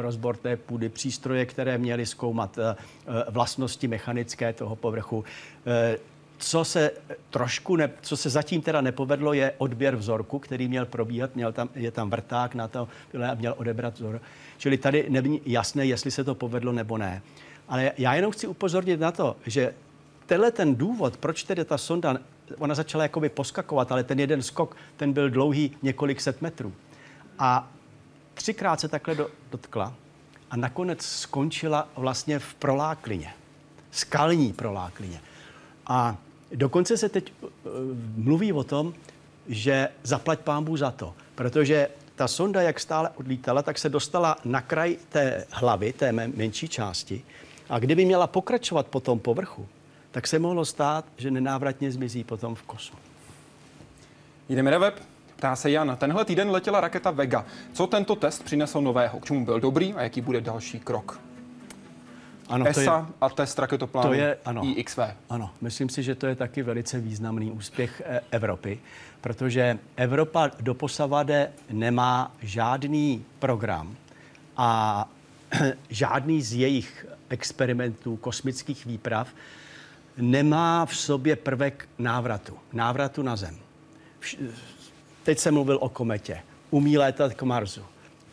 [0.00, 2.76] rozbor té půdy, přístroje, které měly zkoumat e,
[3.30, 5.24] vlastnosti mechanické toho povrchu.
[6.38, 6.90] Co se
[7.30, 11.68] trošku, ne, co se zatím teda nepovedlo, je odběr vzorku, který měl probíhat, měl tam,
[11.74, 12.88] je tam vrták na to,
[13.34, 14.20] měl odebrat vzor.
[14.58, 17.22] Čili tady není jasné, jestli se to povedlo nebo ne.
[17.68, 19.74] Ale já jenom chci upozornit na to, že
[20.26, 22.16] tenhle ten důvod, proč tedy ta sonda,
[22.58, 26.72] ona začala jakoby poskakovat, ale ten jeden skok, ten byl dlouhý několik set metrů.
[27.38, 27.68] A
[28.34, 29.94] třikrát se takhle do, dotkla
[30.50, 33.32] a nakonec skončila vlastně v proláklině.
[33.90, 35.20] Skalní proláklině.
[35.86, 36.16] A
[36.52, 37.50] dokonce se teď uh,
[38.16, 38.94] mluví o tom,
[39.48, 44.60] že zaplať pámbu za to, protože ta sonda, jak stále odlítala, tak se dostala na
[44.60, 47.24] kraj té hlavy, té menší části.
[47.68, 49.66] A kdyby měla pokračovat po tom povrchu,
[50.10, 52.98] tak se mohlo stát, že nenávratně zmizí potom v kosmu.
[54.48, 55.02] Jdeme na web.
[55.36, 57.46] Ptá se Jan, tenhle týden letěla raketa Vega.
[57.72, 59.20] Co tento test přinesl nového?
[59.20, 61.20] K čemu byl dobrý a jaký bude další krok?
[62.48, 64.98] Ano, ESA je, a test raketoplánu to je, ano, IXV.
[65.30, 68.78] Ano, myslím si, že to je taky velice významný úspěch e, Evropy,
[69.20, 73.96] protože Evropa doposavade nemá žádný program
[74.56, 75.08] a
[75.88, 79.28] žádný z jejich experimentů, kosmických výprav,
[80.16, 83.58] nemá v sobě prvek návratu, návratu na Zem.
[85.22, 86.42] Teď jsem mluvil o kometě.
[86.70, 87.82] Umí létat k Marsu.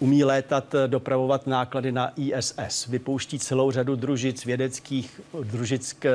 [0.01, 2.87] Umí létat, eh, dopravovat náklady na ISS.
[2.87, 6.09] Vypouští celou řadu družic vědeckých, družic k,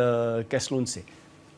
[0.48, 1.04] ke slunci.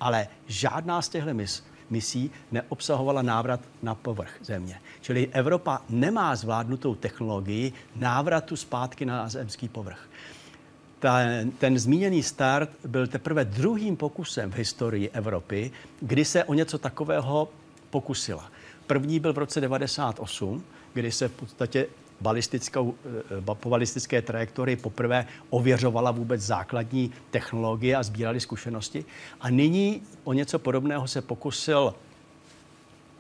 [0.01, 4.81] Ale žádná z těchto mis, misí neobsahovala návrat na povrch země.
[5.01, 10.09] Čili Evropa nemá zvládnutou technologii návratu zpátky na zemský povrch.
[10.99, 11.19] Ta,
[11.59, 17.49] ten zmíněný start byl teprve druhým pokusem v historii Evropy, kdy se o něco takového
[17.91, 18.51] pokusila.
[18.87, 20.65] První byl v roce 98,
[20.95, 21.87] kdy se v podstatě
[22.21, 22.95] balistickou,
[23.39, 29.05] eh, po balistické trajektorii poprvé ověřovala vůbec základní technologie a sbírali zkušenosti.
[29.41, 31.95] A nyní o něco podobného se pokusil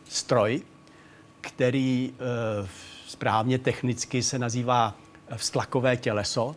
[0.08, 0.62] stroj,
[1.40, 2.68] který e,
[3.06, 4.96] správně technicky se nazývá
[5.36, 6.56] vztlakové těleso,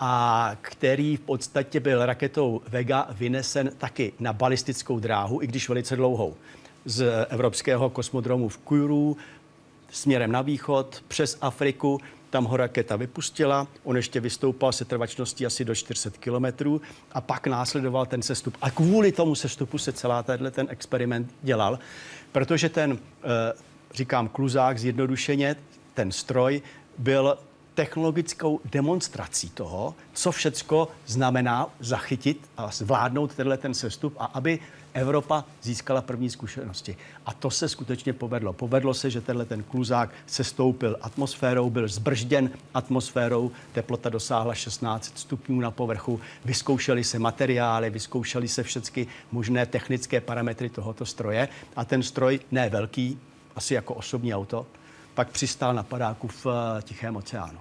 [0.00, 5.96] a který v podstatě byl raketou Vega vynesen taky na balistickou dráhu, i když velice
[5.96, 6.36] dlouhou.
[6.84, 9.16] Z evropského kosmodromu v Kuru
[9.94, 15.64] směrem na východ, přes Afriku, tam ho raketa vypustila, on ještě vystoupal se trvačností asi
[15.64, 16.80] do 400 kilometrů
[17.12, 18.56] a pak následoval ten sestup.
[18.62, 21.78] A kvůli tomu sestupu se celá tenhle ten experiment dělal,
[22.32, 23.52] protože ten, eh,
[23.94, 25.56] říkám, kluzák zjednodušeně,
[25.94, 26.62] ten stroj
[26.98, 27.38] byl
[27.74, 34.58] technologickou demonstrací toho, co všecko znamená zachytit a zvládnout tenhle ten sestup a aby
[34.94, 36.96] Evropa získala první zkušenosti.
[37.26, 38.52] A to se skutečně povedlo.
[38.52, 45.18] Povedlo se, že tenhle ten kluzák se stoupil atmosférou, byl zbržděn atmosférou, teplota dosáhla 16
[45.18, 51.84] stupňů na povrchu, vyzkoušely se materiály, vyzkoušely se všechny možné technické parametry tohoto stroje a
[51.84, 53.18] ten stroj, ne velký,
[53.56, 54.66] asi jako osobní auto,
[55.14, 57.58] pak přistál na padáku v eh, Tichém oceánu.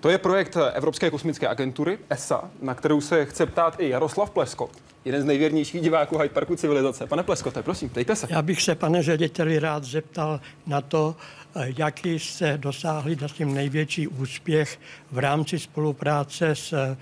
[0.00, 4.70] To je projekt Evropské kosmické agentury ESA, na kterou se chce ptát i Jaroslav Plesko,
[5.04, 7.06] jeden z nejvěrnějších diváků Hyde Parku civilizace.
[7.06, 8.26] Pane Pleskote, prosím, ptejte se.
[8.30, 11.16] Já bych se, pane řediteli, rád zeptal na to,
[11.56, 14.78] eh, jaký jste dosáhli na tím největší úspěch
[15.12, 16.96] v rámci spolupráce s eh,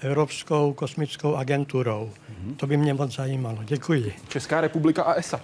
[0.00, 2.10] Evropskou kosmickou agenturou.
[2.10, 2.56] Mm-hmm.
[2.56, 3.58] To by mě moc zajímalo.
[3.64, 4.14] Děkuji.
[4.28, 5.40] Česká republika a ESA.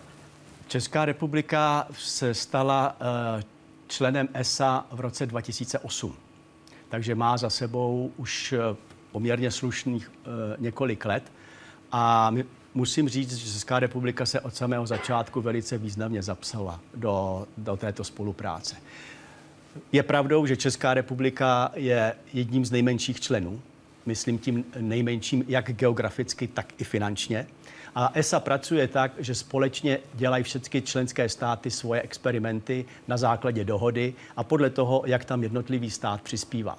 [0.68, 3.42] Česká republika se stala uh,
[3.87, 6.16] členem ESA v roce 2008
[6.88, 8.77] takže má za sebou už eh,
[9.12, 10.11] poměrně slušných
[10.59, 11.23] několik let.
[11.92, 17.46] A my, musím říct, že Česká republika se od samého začátku velice významně zapsala do,
[17.57, 18.77] do této spolupráce.
[19.92, 23.61] Je pravdou, že Česká republika je jedním z nejmenších členů,
[24.07, 27.46] myslím tím nejmenším jak geograficky, tak i finančně.
[28.00, 34.14] A ESA pracuje tak, že společně dělají všechny členské státy svoje experimenty na základě dohody
[34.37, 36.76] a podle toho, jak tam jednotlivý stát přispívá.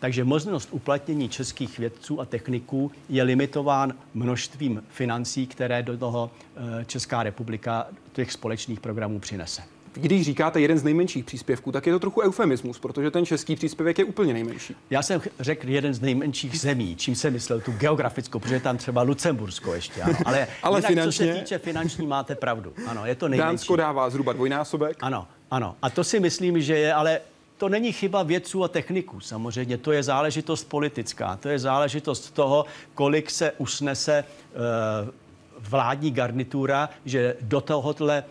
[0.00, 6.30] Takže možnost uplatnění českých vědců a techniků je limitován množstvím financí, které do toho
[6.80, 9.62] eh, Česká republika těch společných programů přinese.
[9.92, 13.98] Když říkáte jeden z nejmenších příspěvků, tak je to trochu eufemismus, protože ten český příspěvek
[13.98, 14.76] je úplně nejmenší.
[14.90, 18.76] Já jsem řekl jeden z nejmenších zemí, čím jsem myslel tu geografickou, protože je tam
[18.76, 20.02] třeba Lucembursko ještě.
[20.02, 20.14] Ano.
[20.24, 21.26] Ale, Ale jinak, finančně...
[21.26, 22.72] co se týče finanční, máte pravdu.
[22.86, 23.48] Ano, je to nejmenší.
[23.48, 24.96] Dánsko dává zhruba dvojnásobek.
[25.00, 25.76] Ano, ano.
[25.82, 27.20] A to si myslím, že je, ale
[27.58, 29.20] to není chyba vědců a techniků.
[29.20, 31.36] Samozřejmě to je záležitost politická.
[31.36, 35.10] To je záležitost toho, kolik se usnese uh,
[35.68, 38.24] vládní garnitura, že do tohohle e,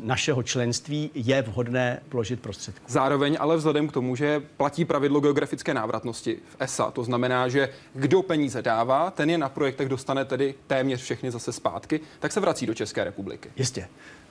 [0.00, 2.84] našeho členství je vhodné vložit prostředky.
[2.88, 7.68] Zároveň ale vzhledem k tomu, že platí pravidlo geografické návratnosti v ESA, to znamená, že
[7.94, 12.40] kdo peníze dává, ten je na projektech dostane tedy téměř všechny zase zpátky, tak se
[12.40, 13.50] vrací do České republiky.
[13.56, 13.88] Jistě.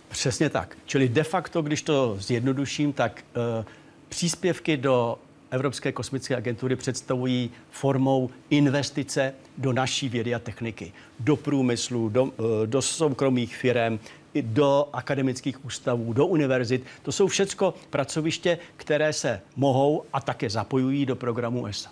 [0.07, 0.77] Přesně tak.
[0.85, 3.23] Čili de facto, když to zjednoduším, tak
[3.59, 3.65] uh,
[4.09, 5.17] příspěvky do
[5.51, 12.67] Evropské kosmické agentury představují formou investice do naší vědy a techniky, do průmyslu, do, eh,
[12.67, 13.99] do soukromých firm,
[14.41, 16.83] do akademických ústavů, do univerzit.
[17.01, 21.91] To jsou všechno pracoviště, které se mohou a také zapojují do programu ESA.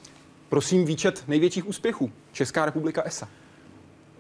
[0.49, 3.27] Prosím výčet největších úspěchů Česká republika ESA.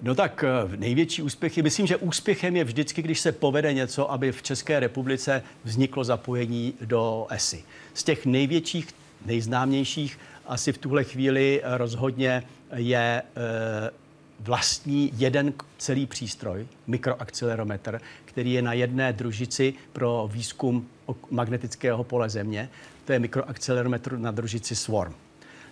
[0.01, 4.31] No tak eh, největší úspěchy, myslím, že úspěchem je vždycky, když se povede něco, aby
[4.31, 7.63] v České republice vzniklo zapojení do ESI.
[7.93, 8.87] Z těch největších
[9.25, 12.43] nejznámějších asi v tuhle chvíli rozhodně
[12.75, 13.89] je eh,
[14.39, 20.87] vlastní jeden celý přístroj, mikroakcelerometr, který je na jedné družici pro výzkum
[21.29, 22.69] magnetického pole Země.
[23.05, 25.13] To je mikroakcelerometr na družici SWARM.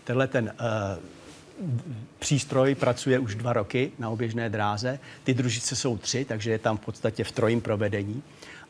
[0.04, 1.04] Tenhle ten uh,
[2.20, 5.00] přístroj pracuje už dva roky na oběžné dráze.
[5.24, 8.24] Ty družice jsou tři, takže je tam v podstatě v trojím provedení.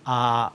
[0.06, 0.54] A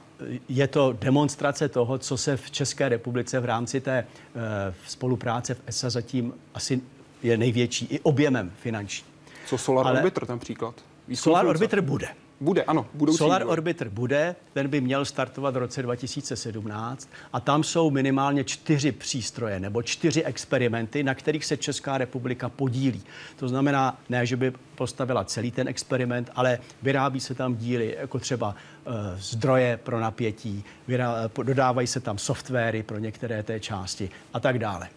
[0.48, 4.40] je to demonstrace toho, co se v České republice v rámci té uh,
[4.86, 6.80] spolupráce v ESA zatím asi
[7.22, 9.09] je největší i objemem finanční.
[9.50, 10.74] Co Solar Ale Orbiter například?
[11.14, 12.08] Solar Orbiter bude.
[12.40, 12.86] Bude, ano.
[12.94, 13.52] Budoucí Solar vývoj.
[13.52, 19.60] Orbiter bude, ten by měl startovat v roce 2017 a tam jsou minimálně čtyři přístroje
[19.60, 23.02] nebo čtyři experimenty, na kterých se Česká republika podílí.
[23.36, 28.18] To znamená, ne, že by postavila celý ten experiment, ale vyrábí se tam díly, jako
[28.18, 34.40] třeba uh, zdroje pro napětí, vyrá, dodávají se tam softwary pro některé té části a
[34.40, 34.88] tak dále.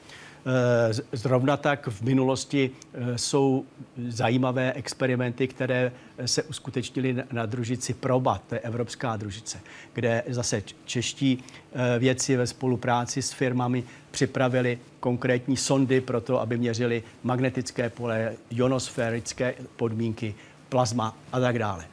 [0.45, 3.65] Eh, zrovna tak v minulosti eh, jsou
[4.07, 5.91] zajímavé experimenty, které
[6.25, 9.59] se uskutečnily na družici Proba, to je evropská družice,
[9.93, 16.57] kde zase čeští eh, věci ve spolupráci s firmami připravili konkrétní sondy pro to, aby
[16.57, 20.35] měřili magnetické pole, ionosférické podmínky,
[20.69, 21.85] plazma a tak dále.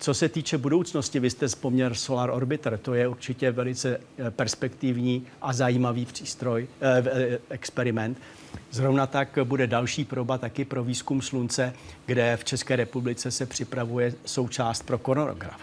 [0.00, 5.26] Co se týče budoucnosti, vy jste vzpomněl Solar Orbiter, to je určitě velice eh, perspektivní
[5.42, 8.18] a zajímavý přístroj, eh, eh, experiment.
[8.70, 11.72] Zrovna tak bude další proba taky pro výzkum slunce,
[12.06, 15.60] kde v České republice se připravuje součást pro koronograf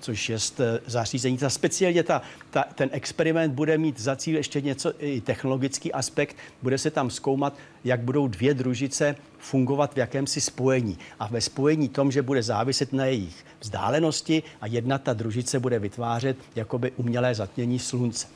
[0.00, 0.38] což je
[0.86, 1.38] zařízení.
[1.38, 6.36] Ta speciálně ta, ta, ten experiment bude mít za cíl ještě něco, i technologický aspekt.
[6.62, 10.98] Bude se tam zkoumat, jak budou dvě družice fungovat v jakémsi spojení.
[11.20, 15.78] A ve spojení tom, že bude záviset na jejich vzdálenosti a jedna ta družice bude
[15.78, 18.26] vytvářet jakoby umělé zatmění slunce.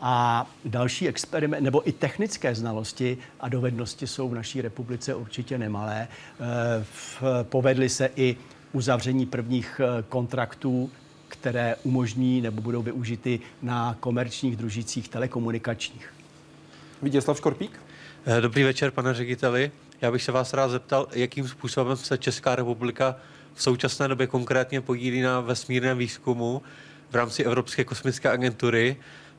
[0.00, 6.00] A další experiment, nebo i technické znalosti a dovednosti jsou v naší republice určitě nemalé.
[6.00, 6.08] E,
[7.42, 8.36] povedly se i
[8.74, 10.90] uzavření prvních eh, kontraktů,
[11.28, 16.14] které umožní nebo budou využity na komerčních družicích telekomunikačních.
[17.02, 17.80] Vítězslav Škorpík?
[18.26, 19.70] Eh, dobrý večer, pane řediteli.
[20.00, 23.16] Já bych se vás rád zeptal, jakým způsobem se Česká republika
[23.54, 26.62] v současné době konkrétně podílí na vesmírném výzkumu
[27.10, 28.96] v rámci Evropské kosmické agentury,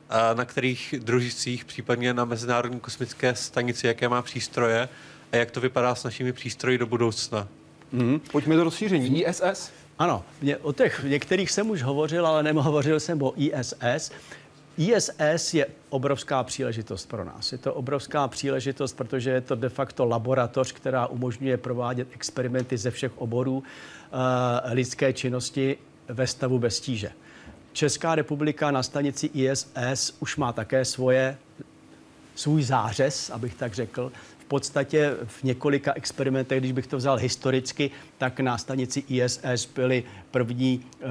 [0.08, 4.88] a na kterých družicích, případně na Mezinárodní kosmické stanici, jaké má přístroje
[5.32, 7.48] a jak to vypadá s našimi přístroji do budoucna.
[7.92, 8.20] Mm.
[8.32, 9.22] Pojďme do rozšíření.
[9.22, 9.70] ISS?
[9.98, 14.10] Ano, mě, o těch některých jsem už hovořil, ale nehovořil jsem o ISS.
[14.78, 17.52] ISS je obrovská příležitost pro nás.
[17.52, 22.90] Je to obrovská příležitost, protože je to de facto laboratoř, která umožňuje provádět experimenty ze
[22.90, 23.64] všech oborů uh,
[24.72, 27.12] lidské činnosti ve stavu bez tíže.
[27.72, 31.36] Česká republika na stanici ISS už má také svoje,
[32.34, 34.12] svůj zářez, abych tak řekl,
[34.48, 40.78] podstatě v několika experimentech, když bych to vzal historicky, tak na stanici ISS byly první
[40.78, 41.10] uh,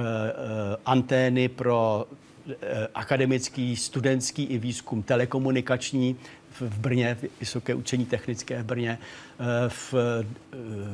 [0.86, 2.06] antény pro
[2.46, 2.52] uh,
[2.94, 6.16] akademický, studentský i výzkum telekomunikační
[6.60, 8.98] v Brně, Vysoké učení technické v Brně.
[9.68, 9.94] V,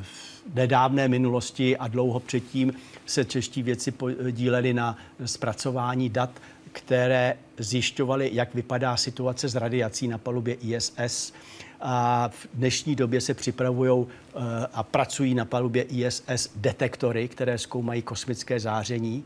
[0.02, 2.72] v nedávné minulosti a dlouho předtím
[3.06, 6.30] se čeští věci podíleli na zpracování dat,
[6.72, 11.32] které zjišťovaly, jak vypadá situace s radiací na palubě ISS
[11.82, 14.38] a v dnešní době se připravují eh,
[14.72, 19.24] a pracují na palubě ISS detektory, které zkoumají kosmické záření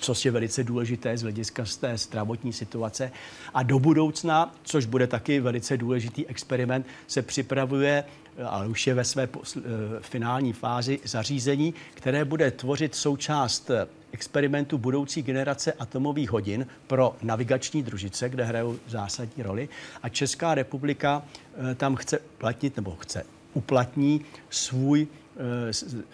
[0.00, 3.12] což je velice důležité z hlediska z té zdravotní situace.
[3.54, 8.04] A do budoucna, což bude taky velice důležitý experiment, se připravuje,
[8.46, 9.60] ale už je ve své eh,
[10.00, 13.70] finální fázi, zařízení, které bude tvořit součást
[14.12, 19.68] experimentu budoucí generace atomových hodin pro navigační družice, kde hrajou zásadní roli.
[20.02, 21.22] A Česká republika
[21.70, 23.22] eh, tam chce platnit, nebo chce
[23.54, 25.40] uplatní svůj, eh,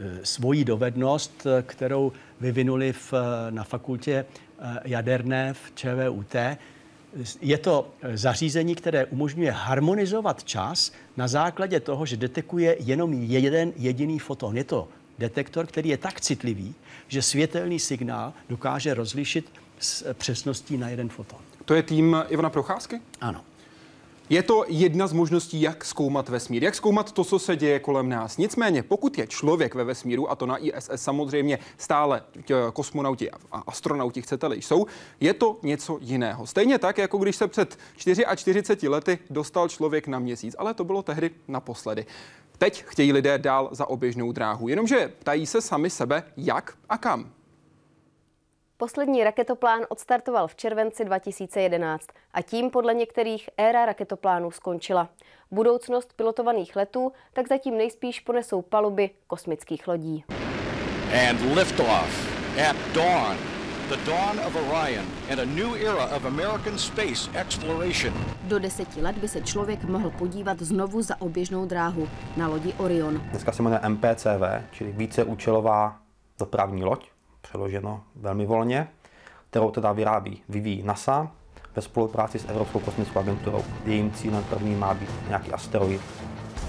[0.01, 3.15] eh, svoji dovednost, kterou vyvinuli v,
[3.51, 4.25] na fakultě
[4.85, 6.35] jaderné v ČVUT.
[7.41, 14.19] Je to zařízení, které umožňuje harmonizovat čas na základě toho, že detekuje jenom jeden jediný
[14.19, 14.57] foton.
[14.57, 16.75] Je to detektor, který je tak citlivý,
[17.09, 21.39] že světelný signál dokáže rozlišit s přesností na jeden foton.
[21.65, 23.01] To je tým Ivana Procházky?
[23.21, 23.41] Ano.
[24.29, 28.09] Je to jedna z možností, jak zkoumat vesmír, jak zkoumat to, co se děje kolem
[28.09, 28.37] nás.
[28.37, 32.23] Nicméně, pokud je člověk ve vesmíru, a to na ISS samozřejmě stále
[32.73, 34.87] kosmonauti a astronauti, chcete-li, jsou,
[35.21, 36.47] je to něco jiného.
[36.47, 41.03] Stejně tak, jako když se před 44 lety dostal člověk na měsíc, ale to bylo
[41.03, 42.07] tehdy naposledy.
[42.59, 47.31] Teď chtějí lidé dál za oběžnou dráhu, jenomže ptají se sami sebe, jak a kam.
[48.79, 55.09] Poslední raketoplán odstartoval v červenci 2011 a tím podle některých éra raketoplánů skončila.
[55.51, 60.25] Budoucnost pilotovaných letů tak zatím nejspíš ponesou paluby kosmických lodí.
[61.29, 62.37] And liftoff
[62.71, 63.37] at dawn
[63.89, 68.15] the dawn of Orion and a new era of American space exploration.
[68.43, 73.19] Do deseti let by se člověk mohl podívat znovu za oběžnou dráhu na lodi Orion.
[73.19, 75.97] Dneska se jmenuje MPCV, čili víceúčelová
[76.39, 77.16] dopravní loď,
[77.49, 78.89] přeloženo velmi volně,
[79.51, 81.31] kterou teda vyrábí, vyvíjí NASA
[81.77, 83.65] ve spolupráci s Evropskou kosmickou agenturou.
[83.85, 86.01] Jejím cílem první má být nějaký asteroid,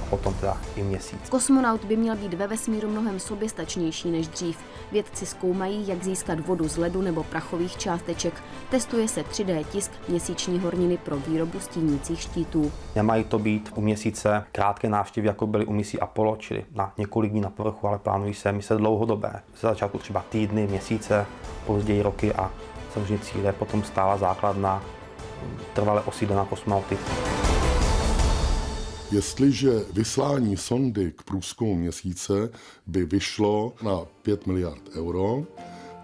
[0.10, 1.20] potom teda i měsíc.
[1.30, 4.58] Kosmonaut by měl být ve vesmíru mnohem soběstačnější než dřív.
[4.92, 8.34] Vědci zkoumají, jak získat vodu z ledu nebo prachových částeček.
[8.70, 12.72] Testuje se 3D tisk měsíční horniny pro výrobu stínících štítů.
[12.96, 17.32] Nemají to být u měsíce krátké návštěvy, jako byly u misí Apollo, čili na několik
[17.32, 19.42] dní na povrchu, ale plánují se mise dlouhodobé.
[19.62, 21.26] Ze začátku třeba týdny, měsíce,
[21.66, 22.52] později roky a
[22.94, 24.84] samozřejmě cíle potom stála základna
[25.74, 26.98] trvale osídlená kosmonauty.
[29.12, 32.50] Jestliže vyslání sondy k průzkumu měsíce
[32.88, 35.44] by vyšlo na 5 miliard euro,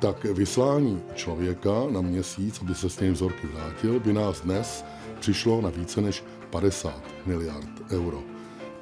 [0.02, 4.86] tak vyslání člověka na měsíc, aby se s těmi vzorky vrátil, by nás dnes
[5.20, 8.24] přišlo na více než 50 miliard euro.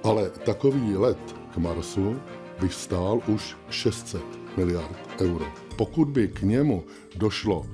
[0.03, 2.19] Ale takový let k Marsu
[2.61, 4.21] by stál už 600
[4.57, 5.45] miliard euro.
[5.75, 6.83] Pokud by k němu
[7.15, 7.65] došlo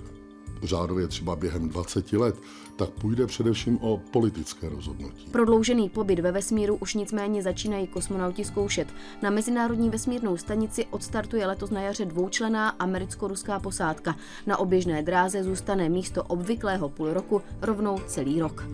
[0.63, 2.35] řádově třeba během 20 let,
[2.77, 5.29] tak půjde především o politické rozhodnutí.
[5.31, 8.87] Prodloužený pobyt ve vesmíru už nicméně začínají kosmonauti zkoušet.
[9.21, 14.15] Na Mezinárodní vesmírnou stanici odstartuje letos na jaře dvoučlená americko-ruská posádka.
[14.45, 18.67] Na oběžné dráze zůstane místo obvyklého půl roku rovnou celý rok.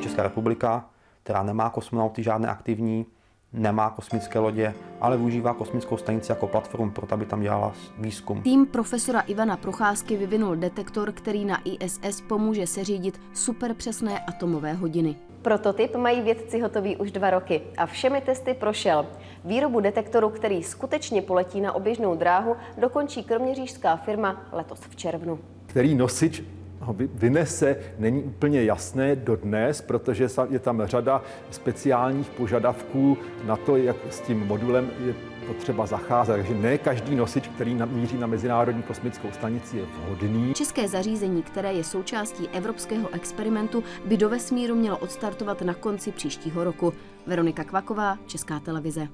[0.00, 0.90] Česká republika,
[1.22, 3.06] která nemá kosmonauty žádné aktivní,
[3.52, 8.42] nemá kosmické lodě, ale využívá kosmickou stanici jako platformu pro to, aby tam dělala výzkum.
[8.42, 15.16] Tým profesora Ivana Procházky vyvinul detektor, který na ISS pomůže seřídit superpřesné atomové hodiny.
[15.42, 19.06] Prototyp mají vědci hotový už dva roky a všemi testy prošel.
[19.44, 25.38] Výrobu detektoru, který skutečně poletí na oběžnou dráhu, dokončí kroměřížská firma letos v červnu.
[25.66, 26.42] Který nosič
[26.88, 33.96] ho vynese, není úplně jasné dodnes, protože je tam řada speciálních požadavků na to, jak
[34.10, 35.14] s tím modulem je
[35.46, 36.36] potřeba zacházet.
[36.36, 40.54] Takže ne každý nosič, který míří na Mezinárodní kosmickou stanici, je vhodný.
[40.54, 46.64] České zařízení, které je součástí evropského experimentu, by do vesmíru mělo odstartovat na konci příštího
[46.64, 46.92] roku.
[47.26, 49.08] Veronika Kvaková, Česká televize.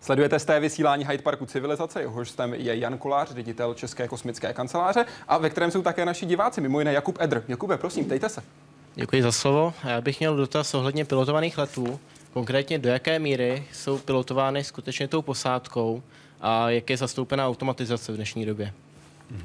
[0.00, 4.52] Sledujete z té vysílání Hyde Parku civilizace, jeho hostem je Jan Kolář, ředitel České kosmické
[4.52, 7.42] kanceláře a ve kterém jsou také naši diváci, mimo jiné Jakub Edr.
[7.48, 8.42] Jakube, prosím, ptejte se.
[8.94, 9.74] Děkuji za slovo.
[9.84, 12.00] Já bych měl dotaz ohledně pilotovaných letů.
[12.32, 16.02] Konkrétně do jaké míry jsou pilotovány skutečně tou posádkou
[16.40, 18.72] a jak je zastoupena automatizace v dnešní době?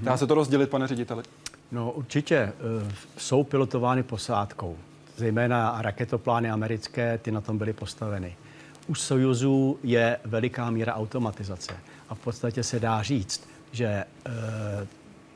[0.01, 1.23] Dá se to rozdělit, pane řediteli?
[1.71, 4.77] No určitě uh, jsou pilotovány posádkou.
[5.15, 8.35] Zejména raketoplány americké, ty na tom byly postaveny.
[8.88, 11.73] U Sojuzu je veliká míra automatizace
[12.09, 14.05] a v podstatě se dá říct, že e,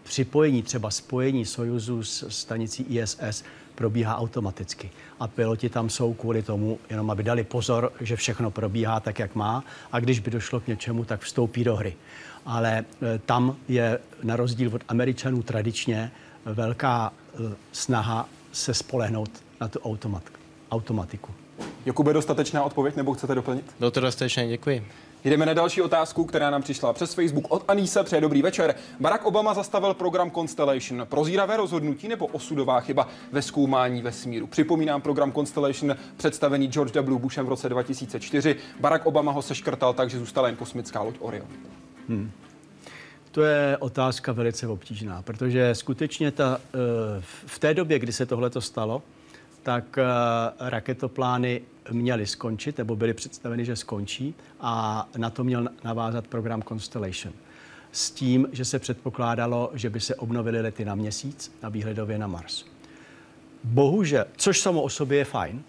[0.04, 3.44] připojení, třeba spojení Sojuzu s stanicí ISS
[3.76, 4.92] probíhá automaticky.
[5.20, 9.36] A piloti tam jsou kvůli tomu, jenom aby dali pozor, že všechno probíhá tak, jak
[9.36, 11.96] má a když by došlo k něčemu, tak vstoupí do hry.
[12.46, 16.12] Ale e, tam je na rozdíl od Američanů tradičně
[16.46, 19.30] velká e, snaha se spolehnout
[19.62, 20.24] na tu automat,
[20.72, 21.47] automatiku.
[21.86, 23.66] Jakube, dostatečná odpověď nebo chcete doplnit?
[23.80, 24.86] Bylo to dostatečné, děkuji.
[25.24, 28.04] Jdeme na další otázku, která nám přišla přes Facebook od Anise.
[28.04, 28.76] Přeje dobrý večer.
[29.00, 31.06] Barack Obama zastavil program Constellation.
[31.10, 34.48] Prozíravé rozhodnutí nebo osudová chyba ve zkoumání vesmíru?
[34.48, 37.20] Připomínám program Constellation představený George W.
[37.20, 38.56] Bushem v roce 2004.
[38.80, 41.48] Barack Obama ho seškrtal, takže zůstala jen kosmická loď Orion.
[42.10, 42.32] Hmm.
[43.32, 46.78] To je otázka velice obtížná, protože skutečně ta, eh,
[47.46, 49.02] v té době, kdy se tohle stalo,
[49.68, 50.04] tak eh,
[50.60, 51.62] raketoplány
[51.92, 57.34] měly skončit, nebo byly představeny, že skončí a na to měl navázat program Constellation.
[57.92, 62.28] S tím, že se předpokládalo, že by se obnovily lety na měsíc a výhledově na
[62.28, 62.66] Mars.
[63.64, 65.64] Bohužel, což samo o sobě je fajn,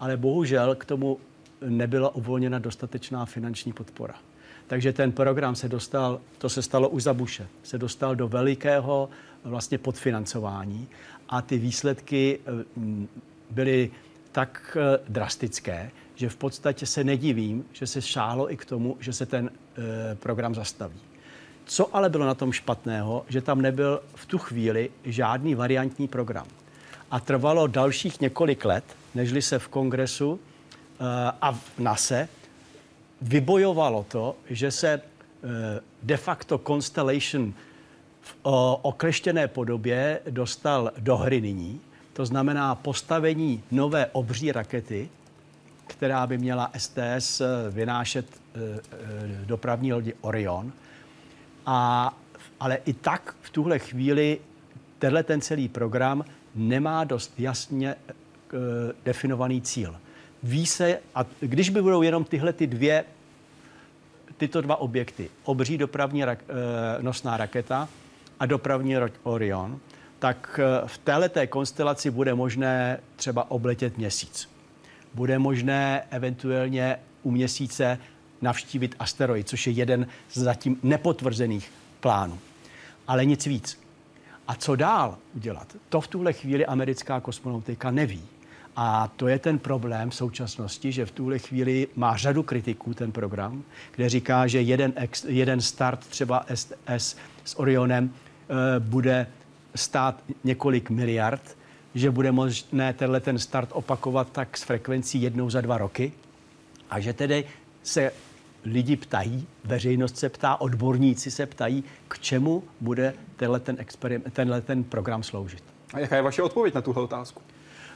[0.00, 1.18] ale bohužel k tomu
[1.66, 4.14] nebyla uvolněna dostatečná finanční podpora.
[4.66, 9.08] Takže ten program se dostal, to se stalo už za Buše, se dostal do velikého
[9.44, 10.88] vlastně podfinancování
[11.28, 12.64] a ty výsledky eh,
[13.50, 13.90] byly
[14.32, 19.12] tak eh, drastické, že v podstatě se nedivím, že se šálo i k tomu, že
[19.12, 21.00] se ten eh, program zastaví.
[21.64, 26.46] Co ale bylo na tom špatného, že tam nebyl v tu chvíli žádný variantní program.
[27.10, 30.40] A trvalo dalších několik let, nežli se v kongresu
[31.40, 32.28] a v NASE
[33.20, 35.00] vybojovalo to, že se
[36.02, 37.52] de facto Constellation
[38.24, 38.36] v
[38.82, 41.80] okleštěné podobě dostal do hry nyní.
[42.12, 45.08] To znamená postavení nové obří rakety,
[45.86, 48.26] která by měla STS vynášet
[49.44, 50.72] dopravní lodi Orion.
[51.66, 52.14] A,
[52.60, 54.38] ale i tak v tuhle chvíli
[54.98, 57.94] tenhle ten celý program nemá dost jasně
[59.04, 59.96] definovaný cíl.
[60.42, 63.04] Ví se, a když by budou jenom tyhle ty dvě,
[64.36, 66.38] tyto dva objekty, obří dopravní rak,
[67.00, 67.88] nosná raketa
[68.44, 69.80] a dopravní Orion,
[70.18, 74.48] tak eh, v této konstelaci bude možné třeba obletět měsíc.
[75.14, 77.98] Bude možné eventuálně u měsíce
[78.42, 82.38] navštívit asteroid, což je jeden z zatím nepotvrzených plánů.
[83.08, 83.78] Ale nic víc.
[84.48, 85.76] A co dál udělat?
[85.88, 88.22] To v tuhle chvíli americká kosmonautika neví.
[88.76, 93.12] A to je ten problém v současnosti, že v tuhle chvíli má řadu kritiků ten
[93.12, 93.62] program,
[93.96, 98.14] kde říká, že jeden, ex, jeden start třeba STS s Orionem
[98.78, 99.26] bude
[99.74, 101.56] stát několik miliard,
[101.94, 106.12] že bude možné tenhle ten start opakovat tak s frekvencí jednou za dva roky
[106.90, 107.44] a že tedy
[107.82, 108.12] se
[108.64, 113.76] lidi ptají, veřejnost se ptá, odborníci se ptají, k čemu bude tenhle ten,
[114.32, 115.62] tenhle ten program sloužit.
[115.94, 117.42] A jaká je vaše odpověď na tuhle otázku?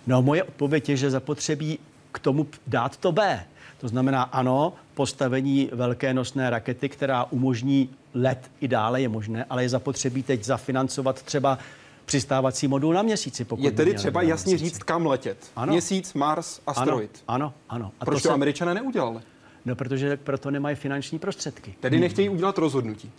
[0.07, 1.79] No, moje odpověď je, že zapotřebí
[2.13, 3.45] k tomu dát to B.
[3.81, 7.91] To znamená, ano, postavení velké nosné rakety, která umožní
[8.23, 11.59] let i dále je možné, ale je zapotřebí teď zafinancovat třeba
[12.05, 13.45] přistávací modul na měsíci.
[13.45, 14.71] Pokud je tedy třeba jasně měsíci.
[14.71, 15.39] říct, kam letět.
[15.57, 15.73] Ano.
[15.73, 17.23] Měsíc, Mars, asteroid.
[17.29, 17.55] Ano, ano.
[17.69, 17.93] ano.
[18.01, 18.35] A Proč to, se...
[18.35, 19.21] američané neudělali?
[19.65, 21.75] No, protože proto nemají finanční prostředky.
[21.81, 23.11] Tedy nechtějí udělat rozhodnutí.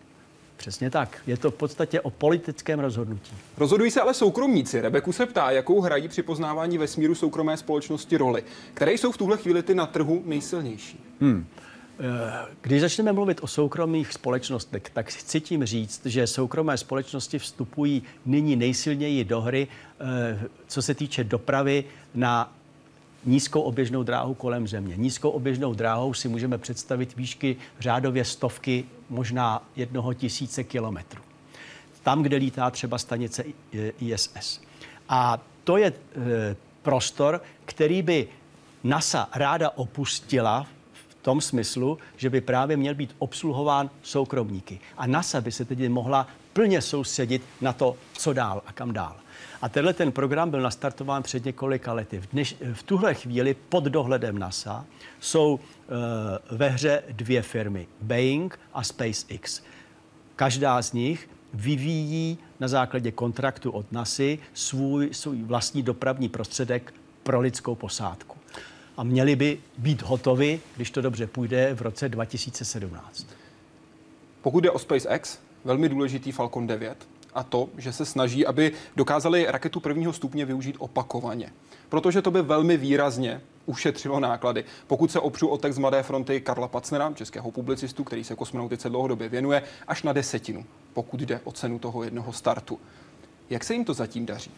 [0.58, 1.18] Přesně tak.
[1.28, 3.32] Je to v podstatě o politickém rozhodnutí.
[3.58, 4.82] Rozhodují se ale soukromníci.
[4.82, 8.43] Rebeku se ptá, jakou hrají při poznávání vesmíru soukromé společnosti roli,
[8.74, 11.00] které jsou v tuhle chvíli ty na trhu nejsilnější.
[11.22, 11.45] Hmm.
[12.02, 18.04] Eh, když začneme mluvit o soukromých společnostech, tak chci tím říct, že soukromé společnosti vstupují
[18.26, 19.68] nyní nejsilněji do hry,
[20.00, 21.84] eh, co se týče dopravy
[22.16, 22.54] na
[23.26, 24.95] nízkou oběžnou dráhu kolem země.
[24.97, 31.22] Nízkou oběžnou dráhou si můžeme představit výšky řádově stovky, možná jednoho tisíce kilometrů.
[32.04, 33.43] Tam, kde lítá třeba stanice
[34.00, 34.62] ISS.
[35.10, 38.28] A to je eh, prostor, který by
[38.84, 40.68] NASA ráda opustila
[41.22, 44.80] tom smyslu, že by právě měl být obsluhován soukromníky.
[44.97, 49.15] A NASA by se tedy mohla plně soustředit na to, co dál a kam dál.
[49.61, 52.20] A tenhle ten program byl nastartován před několika lety.
[52.20, 54.86] V, dneš, v tuhle chvíli pod dohledem NASA
[55.20, 59.61] jsou uh, ve hře dvě firmy, Boeing a SpaceX.
[60.36, 66.93] Každá z nich vyvíjí na základě kontraktu od NASA svůj, svůj vlastní dopravní prostředek
[67.24, 68.39] pro lidskou posádku
[69.00, 73.28] a měli by být hotovi, když to dobře půjde, v roce 2017.
[74.41, 79.45] Pokud jde o SpaceX, velmi důležitý Falcon 9 a to, že se snaží, aby dokázali
[79.50, 81.52] raketu prvního stupně využít opakovaně.
[81.89, 84.66] Protože to by velmi výrazně ušetřilo náklady.
[84.88, 88.89] Pokud se opřu o text z Mladé fronty Karla Pacnera, českého publicistu, který se kosmonautice
[88.89, 92.80] dlouhodobě věnuje, až na desetinu, pokud jde o cenu toho jednoho startu.
[93.50, 94.52] Jak se jim to zatím daří?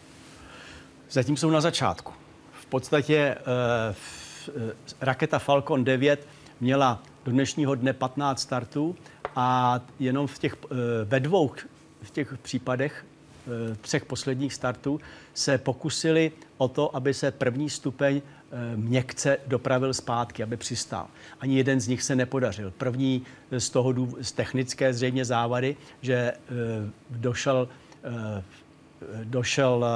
[1.10, 2.12] Zatím jsou na začátku.
[2.60, 3.94] V podstatě Eh,
[5.00, 6.26] raketa Falcon 9
[6.60, 8.96] měla do dnešního dne 15 startů
[9.36, 10.74] a jenom v těch, eh,
[11.04, 11.50] ve dvou
[12.02, 13.04] v těch případech
[13.46, 15.00] eh, třech posledních startů
[15.34, 18.22] se pokusili o to, aby se první stupeň
[18.76, 21.06] měkce dopravil zpátky, aby přistál.
[21.40, 22.70] Ani jeden z nich se nepodařil.
[22.70, 23.22] První
[23.58, 26.32] z toho z technické zřejmě závady, že
[27.10, 27.68] došel,
[29.24, 29.86] došel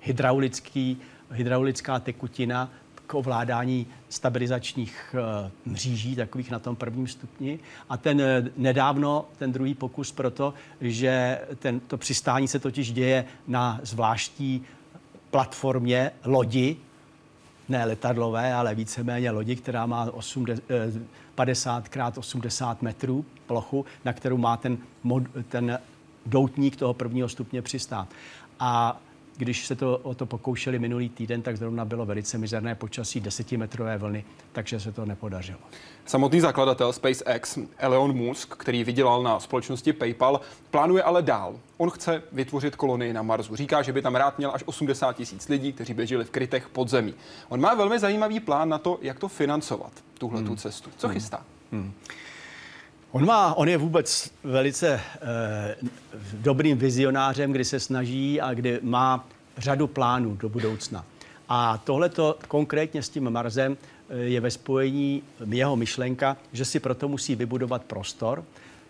[0.00, 0.96] hydraulický,
[1.30, 2.70] hydraulická tekutina
[3.08, 7.58] k ovládání stabilizačních eh, mříží, takových na tom prvním stupni.
[7.88, 13.24] A ten eh, nedávno, ten druhý pokus proto, že ten, to přistání se totiž děje
[13.46, 14.62] na zvláštní
[15.30, 16.76] platformě lodi,
[17.68, 20.62] ne letadlové, ale víceméně lodi, která má 80,
[21.34, 24.78] 50 x 80 metrů plochu, na kterou má ten,
[25.48, 25.78] ten
[26.26, 28.08] doutník toho prvního stupně přistát.
[28.60, 29.00] A
[29.38, 33.98] když se to o to pokoušeli minulý týden, tak zrovna bylo velice mizerné počasí, desetimetrové
[33.98, 35.58] vlny, takže se to nepodařilo.
[36.06, 41.54] Samotný zakladatel SpaceX, Elon Musk, který vydělal na společnosti PayPal, plánuje ale dál.
[41.76, 43.56] On chce vytvořit kolonii na Marsu.
[43.56, 46.68] Říká, že by tam rád měl až 80 tisíc lidí, kteří by žili v krytech
[46.68, 47.14] pod zemí.
[47.48, 50.56] On má velmi zajímavý plán na to, jak to financovat, tuhle hmm.
[50.56, 50.90] cestu.
[50.96, 51.14] Co hmm.
[51.14, 51.42] chystá?
[51.72, 51.92] Hmm.
[53.18, 55.76] On, má, on je vůbec velice eh,
[56.32, 61.04] dobrým vizionářem, kdy se snaží a kdy má řadu plánů do budoucna.
[61.48, 63.76] A tohleto konkrétně s tím Marzem
[64.10, 68.44] eh, je ve spojení jeho myšlenka, že si proto musí vybudovat prostor,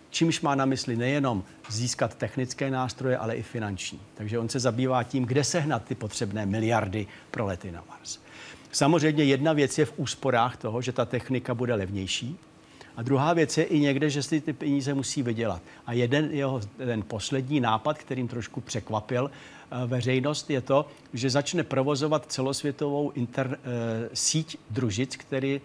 [0.09, 3.99] čímž má na mysli nejenom získat technické nástroje, ale i finanční.
[4.13, 8.19] Takže on se zabývá tím, kde sehnat ty potřebné miliardy pro lety na Mars.
[8.71, 12.37] Samozřejmě jedna věc je v úsporách toho, že ta technika bude levnější,
[12.99, 15.61] a druhá věc je i někde, že si ty peníze musí vydělat.
[15.85, 21.63] A jeden jeho, ten poslední nápad, kterým trošku překvapil eh, veřejnost, je to, že začne
[21.63, 25.61] provozovat celosvětovou inter, eh, síť družic, který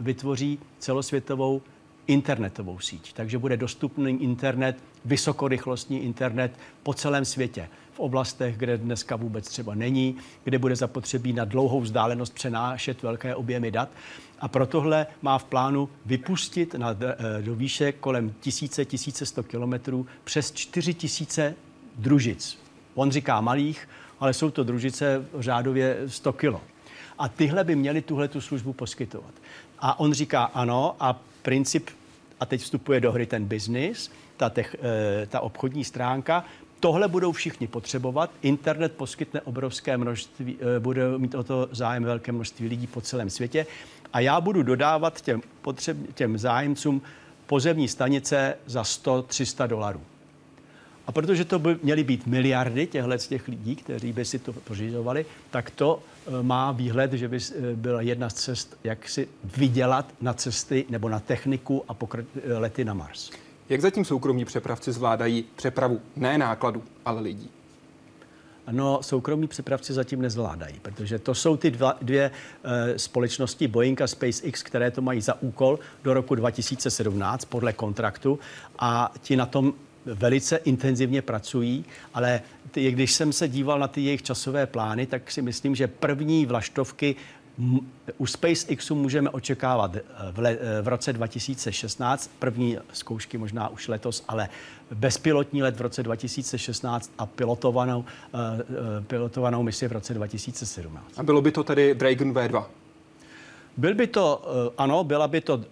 [0.00, 1.62] vytvoří celosvětovou
[2.06, 3.12] internetovou síť.
[3.12, 7.68] Takže bude dostupný internet, vysokorychlostní internet po celém světě.
[7.98, 13.34] V oblastech, kde dneska vůbec třeba není, kde bude zapotřebí na dlouhou vzdálenost přenášet velké
[13.34, 13.88] objemy dat.
[14.38, 20.52] A pro tohle má v plánu vypustit na, eh, do výše kolem 1000-1100 kilometrů přes
[20.52, 21.54] 4000
[21.96, 22.58] družic.
[22.94, 23.88] On říká malých,
[24.20, 26.60] ale jsou to družice řádově 100 kilo.
[27.18, 29.34] A tyhle by měly tuhle tu službu poskytovat.
[29.78, 31.90] A on říká ano a princip,
[32.40, 36.44] a teď vstupuje do hry ten biznis, ta, eh, ta obchodní stránka,
[36.80, 38.30] Tohle budou všichni potřebovat.
[38.42, 43.30] Internet poskytne obrovské množství, eh, bude mít o to zájem velké množství lidí po celém
[43.30, 43.66] světě.
[44.12, 47.02] A já budu dodávat těm, potřeb, těm zájemcům
[47.46, 50.00] pozemní stanice za 100-300 dolarů.
[51.06, 55.26] A protože to by měly být miliardy těchto těch lidí, kteří by si to pořizovali,
[55.50, 60.14] tak to e, má výhled, že by e, byla jedna z cest, jak si vydělat
[60.20, 62.24] na cesty nebo na techniku a pokr-
[62.58, 63.30] lety na Mars.
[63.68, 67.50] Jak zatím soukromí přepravci zvládají přepravu ne nákladu, ale lidí?
[68.70, 72.30] No, soukromí přepravci zatím nezvládají, protože to jsou ty dva, dvě
[72.64, 78.38] e, společnosti Boeing a SpaceX, které to mají za úkol do roku 2017 podle kontraktu
[78.78, 82.40] a ti na tom velice intenzivně pracují, ale
[82.70, 86.46] ty, když jsem se díval na ty jejich časové plány, tak si myslím, že první
[86.46, 87.16] vlaštovky
[88.18, 90.02] u SpaceXu můžeme očekávat eh,
[90.32, 94.48] v, le, eh, v roce 2016, první zkoušky možná už letos, ale
[94.94, 98.40] bezpilotní let v roce 2016 a pilotovanou, uh,
[99.06, 101.04] pilotovanou misi v roce 2017.
[101.16, 102.64] A bylo by to tedy Dragon V2?
[103.76, 104.42] Byl by to,
[104.78, 105.64] ano, byla by to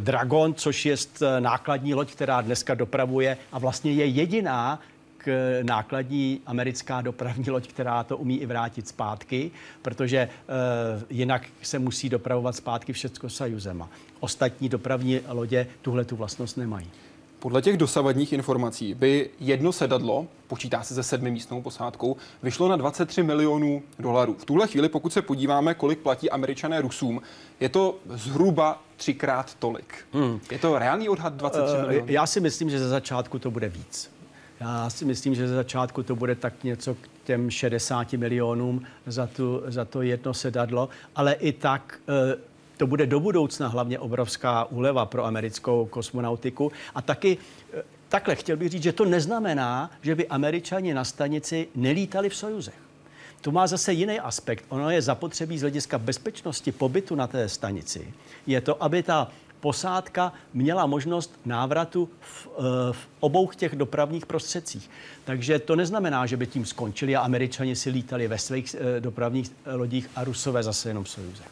[0.00, 0.96] Dragon, což je
[1.38, 4.80] nákladní loď, která dneska dopravuje a vlastně je jediná,
[5.62, 9.50] nákladní americká dopravní loď, která to umí i vrátit zpátky,
[9.82, 10.28] protože e,
[11.10, 13.88] jinak se musí dopravovat zpátky všechno sajuzema.
[14.20, 16.90] Ostatní dopravní lodě tuhle tu vlastnost nemají.
[17.38, 22.76] Podle těch dosavadních informací by jedno sedadlo, počítá se se sedmi místnou posádkou, vyšlo na
[22.76, 24.36] 23 milionů dolarů.
[24.38, 27.22] V tuhle chvíli, pokud se podíváme, kolik platí američané Rusům,
[27.60, 29.94] je to zhruba třikrát tolik.
[30.12, 30.40] Hmm.
[30.50, 32.06] Je to reálný odhad 23 uh, milionů?
[32.10, 34.10] Já si myslím, že ze začátku to bude víc.
[34.60, 39.26] Já si myslím, že ze začátku to bude tak něco k těm 60 milionům za,
[39.26, 42.38] tu, za to jedno sedadlo, ale i tak eh,
[42.76, 46.72] to bude do budoucna hlavně obrovská úleva pro americkou kosmonautiku.
[46.94, 47.38] A taky
[47.72, 52.36] eh, takhle chtěl bych říct, že to neznamená, že by američani na stanici nelítali v
[52.36, 52.74] Sojuzech.
[53.40, 54.64] To má zase jiný aspekt.
[54.68, 58.14] Ono je zapotřebí z hlediska bezpečnosti pobytu na té stanici.
[58.46, 59.30] Je to, aby ta
[59.60, 64.90] posádka měla možnost návratu v, eh, v obou těch dopravních prostředcích.
[65.24, 69.52] Takže to neznamená, že by tím skončili a američani si lítali ve svých eh, dopravních
[69.64, 71.42] eh, lodích a rusové zase jenom v Sojuze.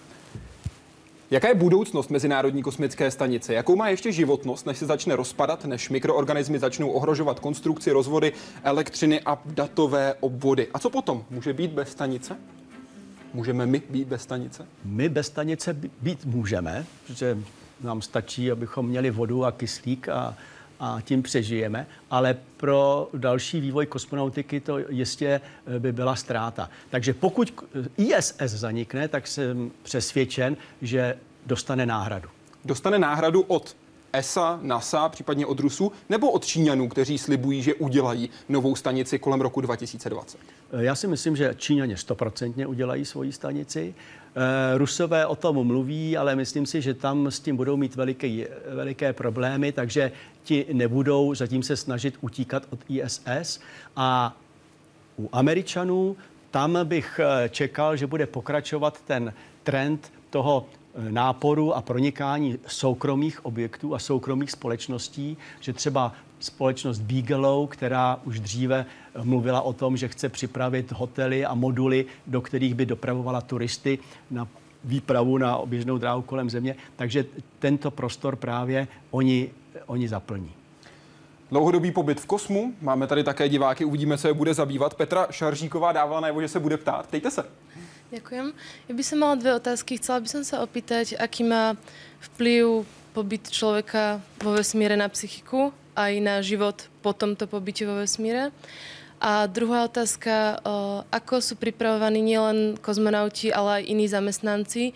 [1.30, 3.54] Jaká je budoucnost Mezinárodní kosmické stanice?
[3.54, 8.32] Jakou má ještě životnost, než se začne rozpadat, než mikroorganismy začnou ohrožovat konstrukci, rozvody,
[8.64, 10.68] elektřiny a datové obvody?
[10.74, 11.24] A co potom?
[11.30, 12.36] Může být bez stanice?
[13.34, 14.66] Můžeme my být bez stanice?
[14.84, 17.38] My bez stanice být můžeme, protože
[17.81, 20.35] nám stačí, abychom měli vodu a kyslík a,
[20.81, 26.70] a tím přežijeme, ale pro další vývoj kosmonautiky to jistě eh, by byla ztráta.
[26.91, 27.64] Takže pokud
[27.97, 31.16] ISS zanikne, tak jsem přesvědčen, že
[31.47, 32.29] dostane náhradu.
[32.64, 33.77] Dostane náhradu od
[34.12, 39.41] ESA, NASA, případně od Rusů, nebo od Číňanů, kteří slibují, že udělají novou stanici kolem
[39.41, 40.41] roku 2020?
[40.72, 43.95] Eh, já si myslím, že Číňané stoprocentně udělají svoji stanici.
[44.39, 48.49] Eh, Rusové o tom mluví, ale myslím si, že tam s tím budou mít veliké,
[48.74, 50.12] veliké problémy, takže
[50.43, 53.61] ti nebudou zatím se snažit utíkat od ISS.
[53.97, 54.37] A
[55.18, 56.16] u Američanů
[56.51, 59.32] tam bych eh, čekal, že bude pokračovat ten
[59.62, 66.12] trend toho eh, náporu a pronikání soukromých objektů a soukromých společností, že třeba
[66.47, 68.86] společnost Bigelow, která už dříve
[69.22, 73.99] mluvila o tom, že chce připravit hotely a moduly, do kterých by dopravovala turisty
[74.30, 74.49] na
[74.84, 76.76] výpravu na oběžnou dráhu kolem země.
[76.97, 77.24] Takže
[77.59, 79.51] tento prostor právě oni,
[79.86, 80.53] oni zaplní.
[81.51, 82.74] Dlouhodobý pobyt v kosmu.
[82.80, 84.94] Máme tady také diváky, uvidíme, co je bude zabývat.
[84.94, 87.07] Petra Šaržíková dávala najevo, že se bude ptát.
[87.07, 87.44] Ptejte se.
[88.07, 88.55] Ďakujem.
[88.86, 89.99] Ja by som mala dve otázky.
[89.99, 91.74] Chcela by som sa opýtať, aký má
[92.22, 98.53] vplyv pobyt človeka vo vesmíre na psychiku aj na život po tomto pobyte vo vesmíre.
[99.16, 100.61] A druhá otázka,
[101.09, 104.92] ako sú pripravovaní nielen kozmonauti, ale aj iní zamestnanci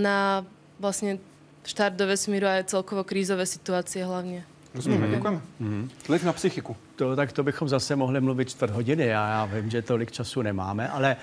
[0.00, 0.48] na
[0.80, 1.20] vlastne
[1.68, 4.44] štart do vesmíru a celkovo krízové situácie hlavně.
[4.74, 5.10] Rozumím, mm-hmm.
[5.10, 5.40] děkujeme.
[5.60, 5.90] Mm-hmm.
[6.08, 6.76] Vliv na psychiku.
[6.96, 10.42] To, tak to bychom zase mohli mluvit čtvrt hodiny a já vím, že tolik času
[10.42, 11.16] nemáme, ale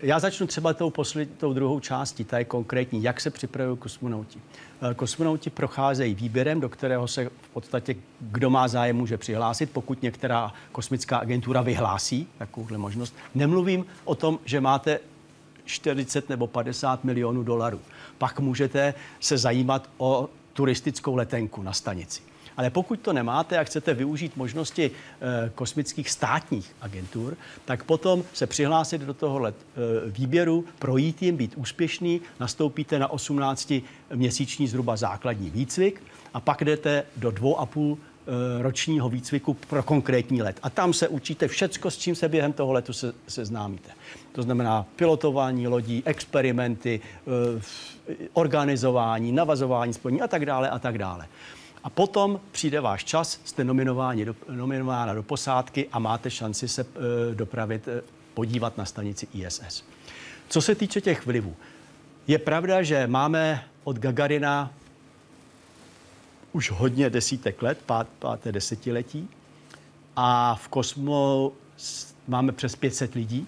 [0.00, 4.38] já začnu třeba tou, posled, tou druhou částí, ta je konkrétní, jak se připravují kosmonauti.
[4.82, 10.02] Uh, kosmonauti procházejí výběrem, do kterého se v podstatě kdo má zájem může přihlásit, pokud
[10.02, 13.14] některá kosmická agentura vyhlásí takovouhle možnost.
[13.34, 15.00] Nemluvím o tom, že máte
[15.64, 17.80] 40 nebo 50 milionů dolarů.
[18.18, 22.22] Pak můžete se zajímat o turistickou letenku na stanici.
[22.60, 28.46] Ale pokud to nemáte a chcete využít možnosti e, kosmických státních agentur, tak potom se
[28.46, 35.50] přihlásit do toho let, e, výběru, projít jim, být úspěšný, nastoupíte na 18-měsíční zhruba základní
[35.50, 36.02] výcvik
[36.34, 40.60] a pak jdete do dvou a půl eh, ročního výcviku pro konkrétní let.
[40.62, 43.90] A tam se učíte všecko, s čím se během toho letu se, seznámíte.
[44.32, 47.00] To znamená pilotování lodí, experimenty,
[48.32, 51.26] organizování, navazování spojení a tak dále a tak dále.
[51.84, 56.82] A potom přijde váš čas, jste nominováni do, nominována do posádky a máte šanci se
[56.82, 58.02] e, dopravit, e,
[58.34, 59.84] podívat na stanici ISS.
[60.48, 61.56] Co se týče těch vlivů,
[62.26, 64.70] je pravda, že máme od Gagarina
[66.52, 69.28] už hodně desítek let, pát, páté desetiletí,
[70.16, 71.52] a v kosmu
[72.28, 73.46] máme přes 500 lidí,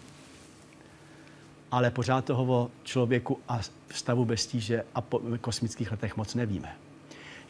[1.71, 3.61] ale pořád toho o člověku a
[3.91, 6.77] stavu bez tíže a po kosmických letech moc nevíme.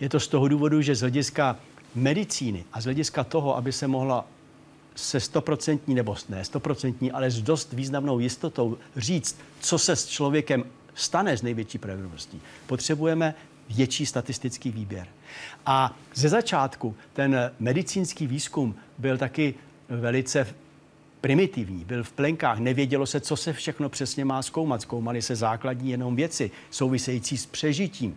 [0.02, 1.56] Je to z toho důvodu, že z hlediska
[1.94, 4.24] medicíny a z hlediska toho, aby se mohla
[4.94, 10.64] se stoprocentní, nebo ne stoprocentní, ale s dost významnou jistotou říct, co se s člověkem
[10.94, 13.34] stane s největší pravděpodobností, potřebujeme
[13.70, 15.06] větší statistický výběr.
[15.66, 19.54] A ze začátku ten medicínský výzkum byl taky
[19.88, 20.46] velice
[21.20, 24.82] primitivní, byl v plenkách, nevědělo se, co se všechno přesně má zkoumat.
[24.82, 28.16] Zkoumaly se základní jenom věci související s přežitím.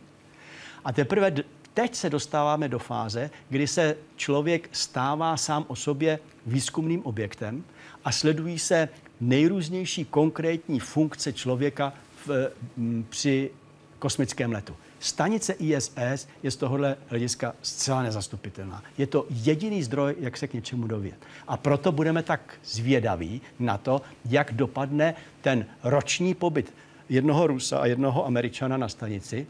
[0.85, 1.31] A teprve
[1.75, 7.63] teď se dostáváme do fáze, kdy se člověk stává sám o sobě výzkumným objektem
[8.05, 8.89] a sledují se
[9.21, 11.93] nejrůznější konkrétní funkce člověka
[12.25, 13.51] v, m, při
[13.99, 14.75] kosmickém letu.
[14.99, 18.83] Stanice ISS je z tohohle hlediska zcela nezastupitelná.
[18.97, 21.17] Je to jediný zdroj, jak se k něčemu dovět.
[21.47, 26.73] A proto budeme tak zvědaví na to, jak dopadne ten roční pobyt
[27.09, 29.47] jednoho Rusa a jednoho Američana na stanici,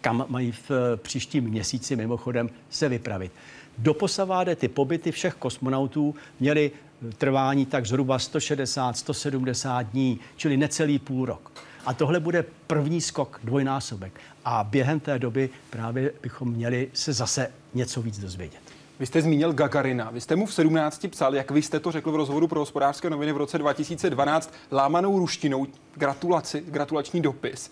[0.00, 3.32] kam mají v eh, příštím měsíci mimochodem se vypravit.
[3.78, 6.70] Doposaváde ty pobyty všech kosmonautů měly
[7.18, 11.52] trvání tak zhruba 160, 170 dní, čili necelý půl rok.
[11.86, 14.20] A tohle bude první skok, dvojnásobek.
[14.44, 18.60] A během té doby právě bychom měli se zase něco víc dozvědět.
[18.98, 20.10] Vy jste zmínil Gagarina.
[20.10, 23.10] Vy jste mu v 17 psal, jak vy jste to řekl v rozhovoru pro hospodářské
[23.10, 27.70] noviny v roce 2012, lámanou ruštinou gratulaci, gratulační dopis.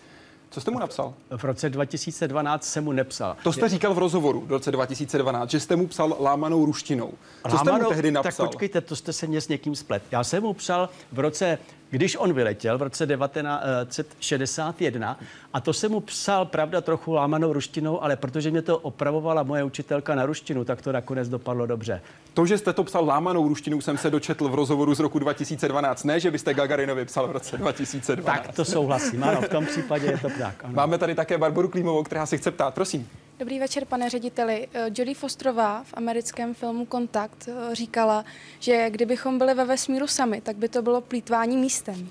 [0.53, 1.13] Co jste mu napsal?
[1.37, 3.35] V roce 2012 jsem mu nepsal.
[3.43, 7.13] To jste říkal v rozhovoru v roce 2012, že jste mu psal lámanou ruštinou.
[7.49, 8.31] Co lámanou, jste mu tehdy napsal?
[8.31, 10.03] Tak počkejte, to jste se mě s někým splet.
[10.11, 11.57] Já jsem mu psal v roce
[11.93, 15.19] když on vyletěl v roce 1961,
[15.53, 19.63] a to jsem mu psal, pravda, trochu lámanou ruštinou, ale protože mě to opravovala moje
[19.63, 22.01] učitelka na ruštinu, tak to nakonec dopadlo dobře.
[22.33, 26.03] To, že jste to psal lámanou ruštinou, jsem se dočetl v rozhovoru z roku 2012.
[26.03, 28.25] Ne, že byste Gagarinovi psal v roce 2012.
[28.25, 30.63] Tak to souhlasím, ano, v tom případě je to tak.
[30.63, 30.73] Ano.
[30.73, 32.73] Máme tady také Barboru Klímovou, která se chce ptát.
[32.73, 33.09] Prosím.
[33.43, 34.67] Dobrý večer, pane řediteli.
[34.73, 38.25] Eh, Jodie Fosterová v americkém filmu Kontakt eh, říkala,
[38.59, 42.09] že kdybychom byli ve vesmíru sami, tak by to bylo plítvání místem.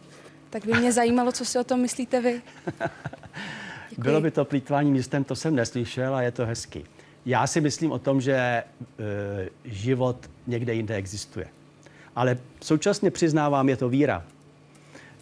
[0.50, 2.42] Tak by mě zajímalo, co si o tom myslíte vy.
[3.90, 3.98] Děkuji.
[4.02, 6.84] Bylo by to plítvání místem, to jsem neslyšel a je to hezky.
[7.26, 8.64] Já si myslím o tom, že e,
[9.64, 11.46] život někde jinde existuje.
[12.16, 14.24] Ale současně přiznávám, je to víra.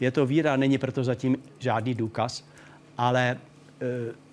[0.01, 2.45] Je to víra, není proto zatím žádný důkaz,
[2.99, 4.30] ale e,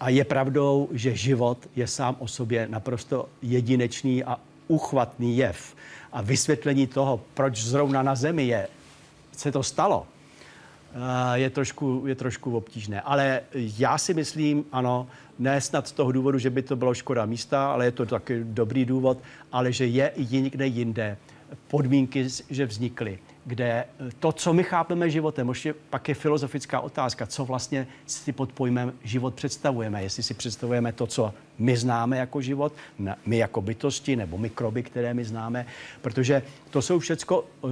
[0.00, 5.74] a je pravdou, že život je sám o sobě naprosto jedinečný a uchvatný jev.
[6.12, 8.68] A vysvětlení toho, proč zrovna na Zemi je,
[9.32, 13.00] se to stalo, eh, je trošku, je trošku obtížné.
[13.00, 15.06] Ale já si myslím, ano,
[15.38, 18.40] ne snad z toho důvodu, že by to bylo škoda místa, ale je to taky
[18.44, 19.18] dobrý důvod,
[19.52, 21.16] ale že je i někde jinde
[21.68, 27.26] podmínky, že vznikly kde eh, to, co my chápeme životem, ještě pak je filozofická otázka,
[27.26, 30.02] co vlastně si pod pojmem život představujeme.
[30.02, 32.72] Jestli si představujeme to, co my známe jako život,
[33.26, 35.66] my jako bytosti nebo mikroby, které my známe,
[36.02, 37.70] protože to jsou všechno uh,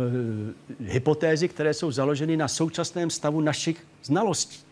[0.81, 4.64] hypotézy, které jsou založeny na současném stavu našich znalostí.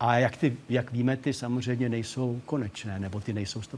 [0.00, 3.76] A jak, ty, jak víme, ty samozřejmě nejsou konečné, nebo ty nejsou 100%.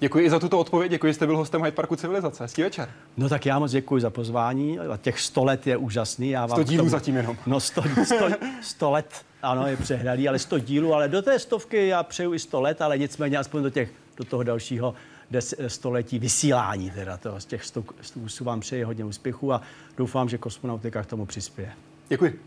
[0.00, 2.44] Děkuji i za tuto odpověď, děkuji, že jste byl hostem Hyde Parku Civilizace.
[2.44, 2.90] Hezký večer.
[3.16, 4.78] No tak já moc děkuji za pozvání.
[5.00, 6.30] Těch 100 let je úžasný.
[6.30, 6.90] Já vám 100 dílů tomu...
[6.90, 7.36] zatím jenom.
[7.46, 8.16] No 100, 100,
[8.62, 12.38] 100 let, ano, je přehradý, ale 100 dílů, ale do té stovky já přeju i
[12.38, 14.94] 100 let, ale nicméně aspoň do, těch, do toho dalšího
[15.30, 17.82] des, století vysílání teda toho, z těch 100
[18.22, 19.62] kusů vám přeji hodně úspěchu a
[19.96, 21.72] doufám, že kosmonautika k tomu přispěje.
[22.08, 22.40] Děkuji.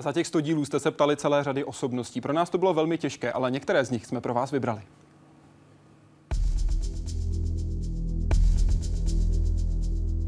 [0.00, 2.20] A za těch 100 dílů jste se ptali celé řady osobností.
[2.20, 4.82] Pro nás to bylo velmi těžké, ale některé z nich jsme pro vás vybrali.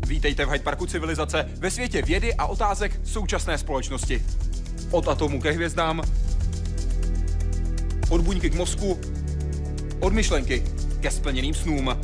[0.07, 4.23] Vítejte v Hyde Parku civilizace ve světě vědy a otázek současné společnosti.
[4.91, 6.03] Od atomu ke hvězdám,
[8.11, 9.01] od buňky k mozku,
[10.01, 10.65] od myšlenky
[11.01, 11.97] ke splněným snům.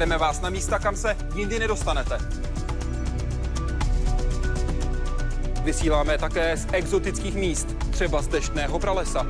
[0.00, 2.18] Bereme vás na místa, kam se jindy nedostanete.
[5.64, 9.26] Vysíláme také z exotických míst, třeba z deštného pralesa.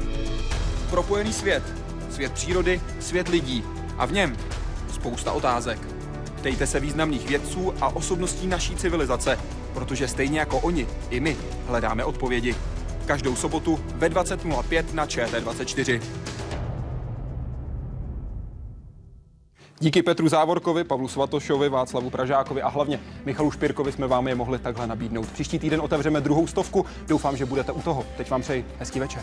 [0.90, 1.62] Propojený svět,
[2.10, 3.64] svět přírody, svět lidí
[3.98, 4.36] a v něm
[4.92, 5.78] spousta otázek.
[6.36, 9.38] Ptejte se významných vědců a osobností naší civilizace,
[9.74, 12.56] protože stejně jako oni, i my hledáme odpovědi.
[13.06, 16.00] Každou sobotu ve 20.05 na ČT24.
[19.82, 24.58] Díky Petru Závorkovi, Pavlu Svatošovi, Václavu Pražákovi a hlavně Michalu Špirkovi jsme vám je mohli
[24.58, 25.28] takhle nabídnout.
[25.30, 26.86] Příští týden otevřeme druhou stovku.
[27.08, 28.04] Doufám, že budete u toho.
[28.16, 29.22] Teď vám přeji hezký večer.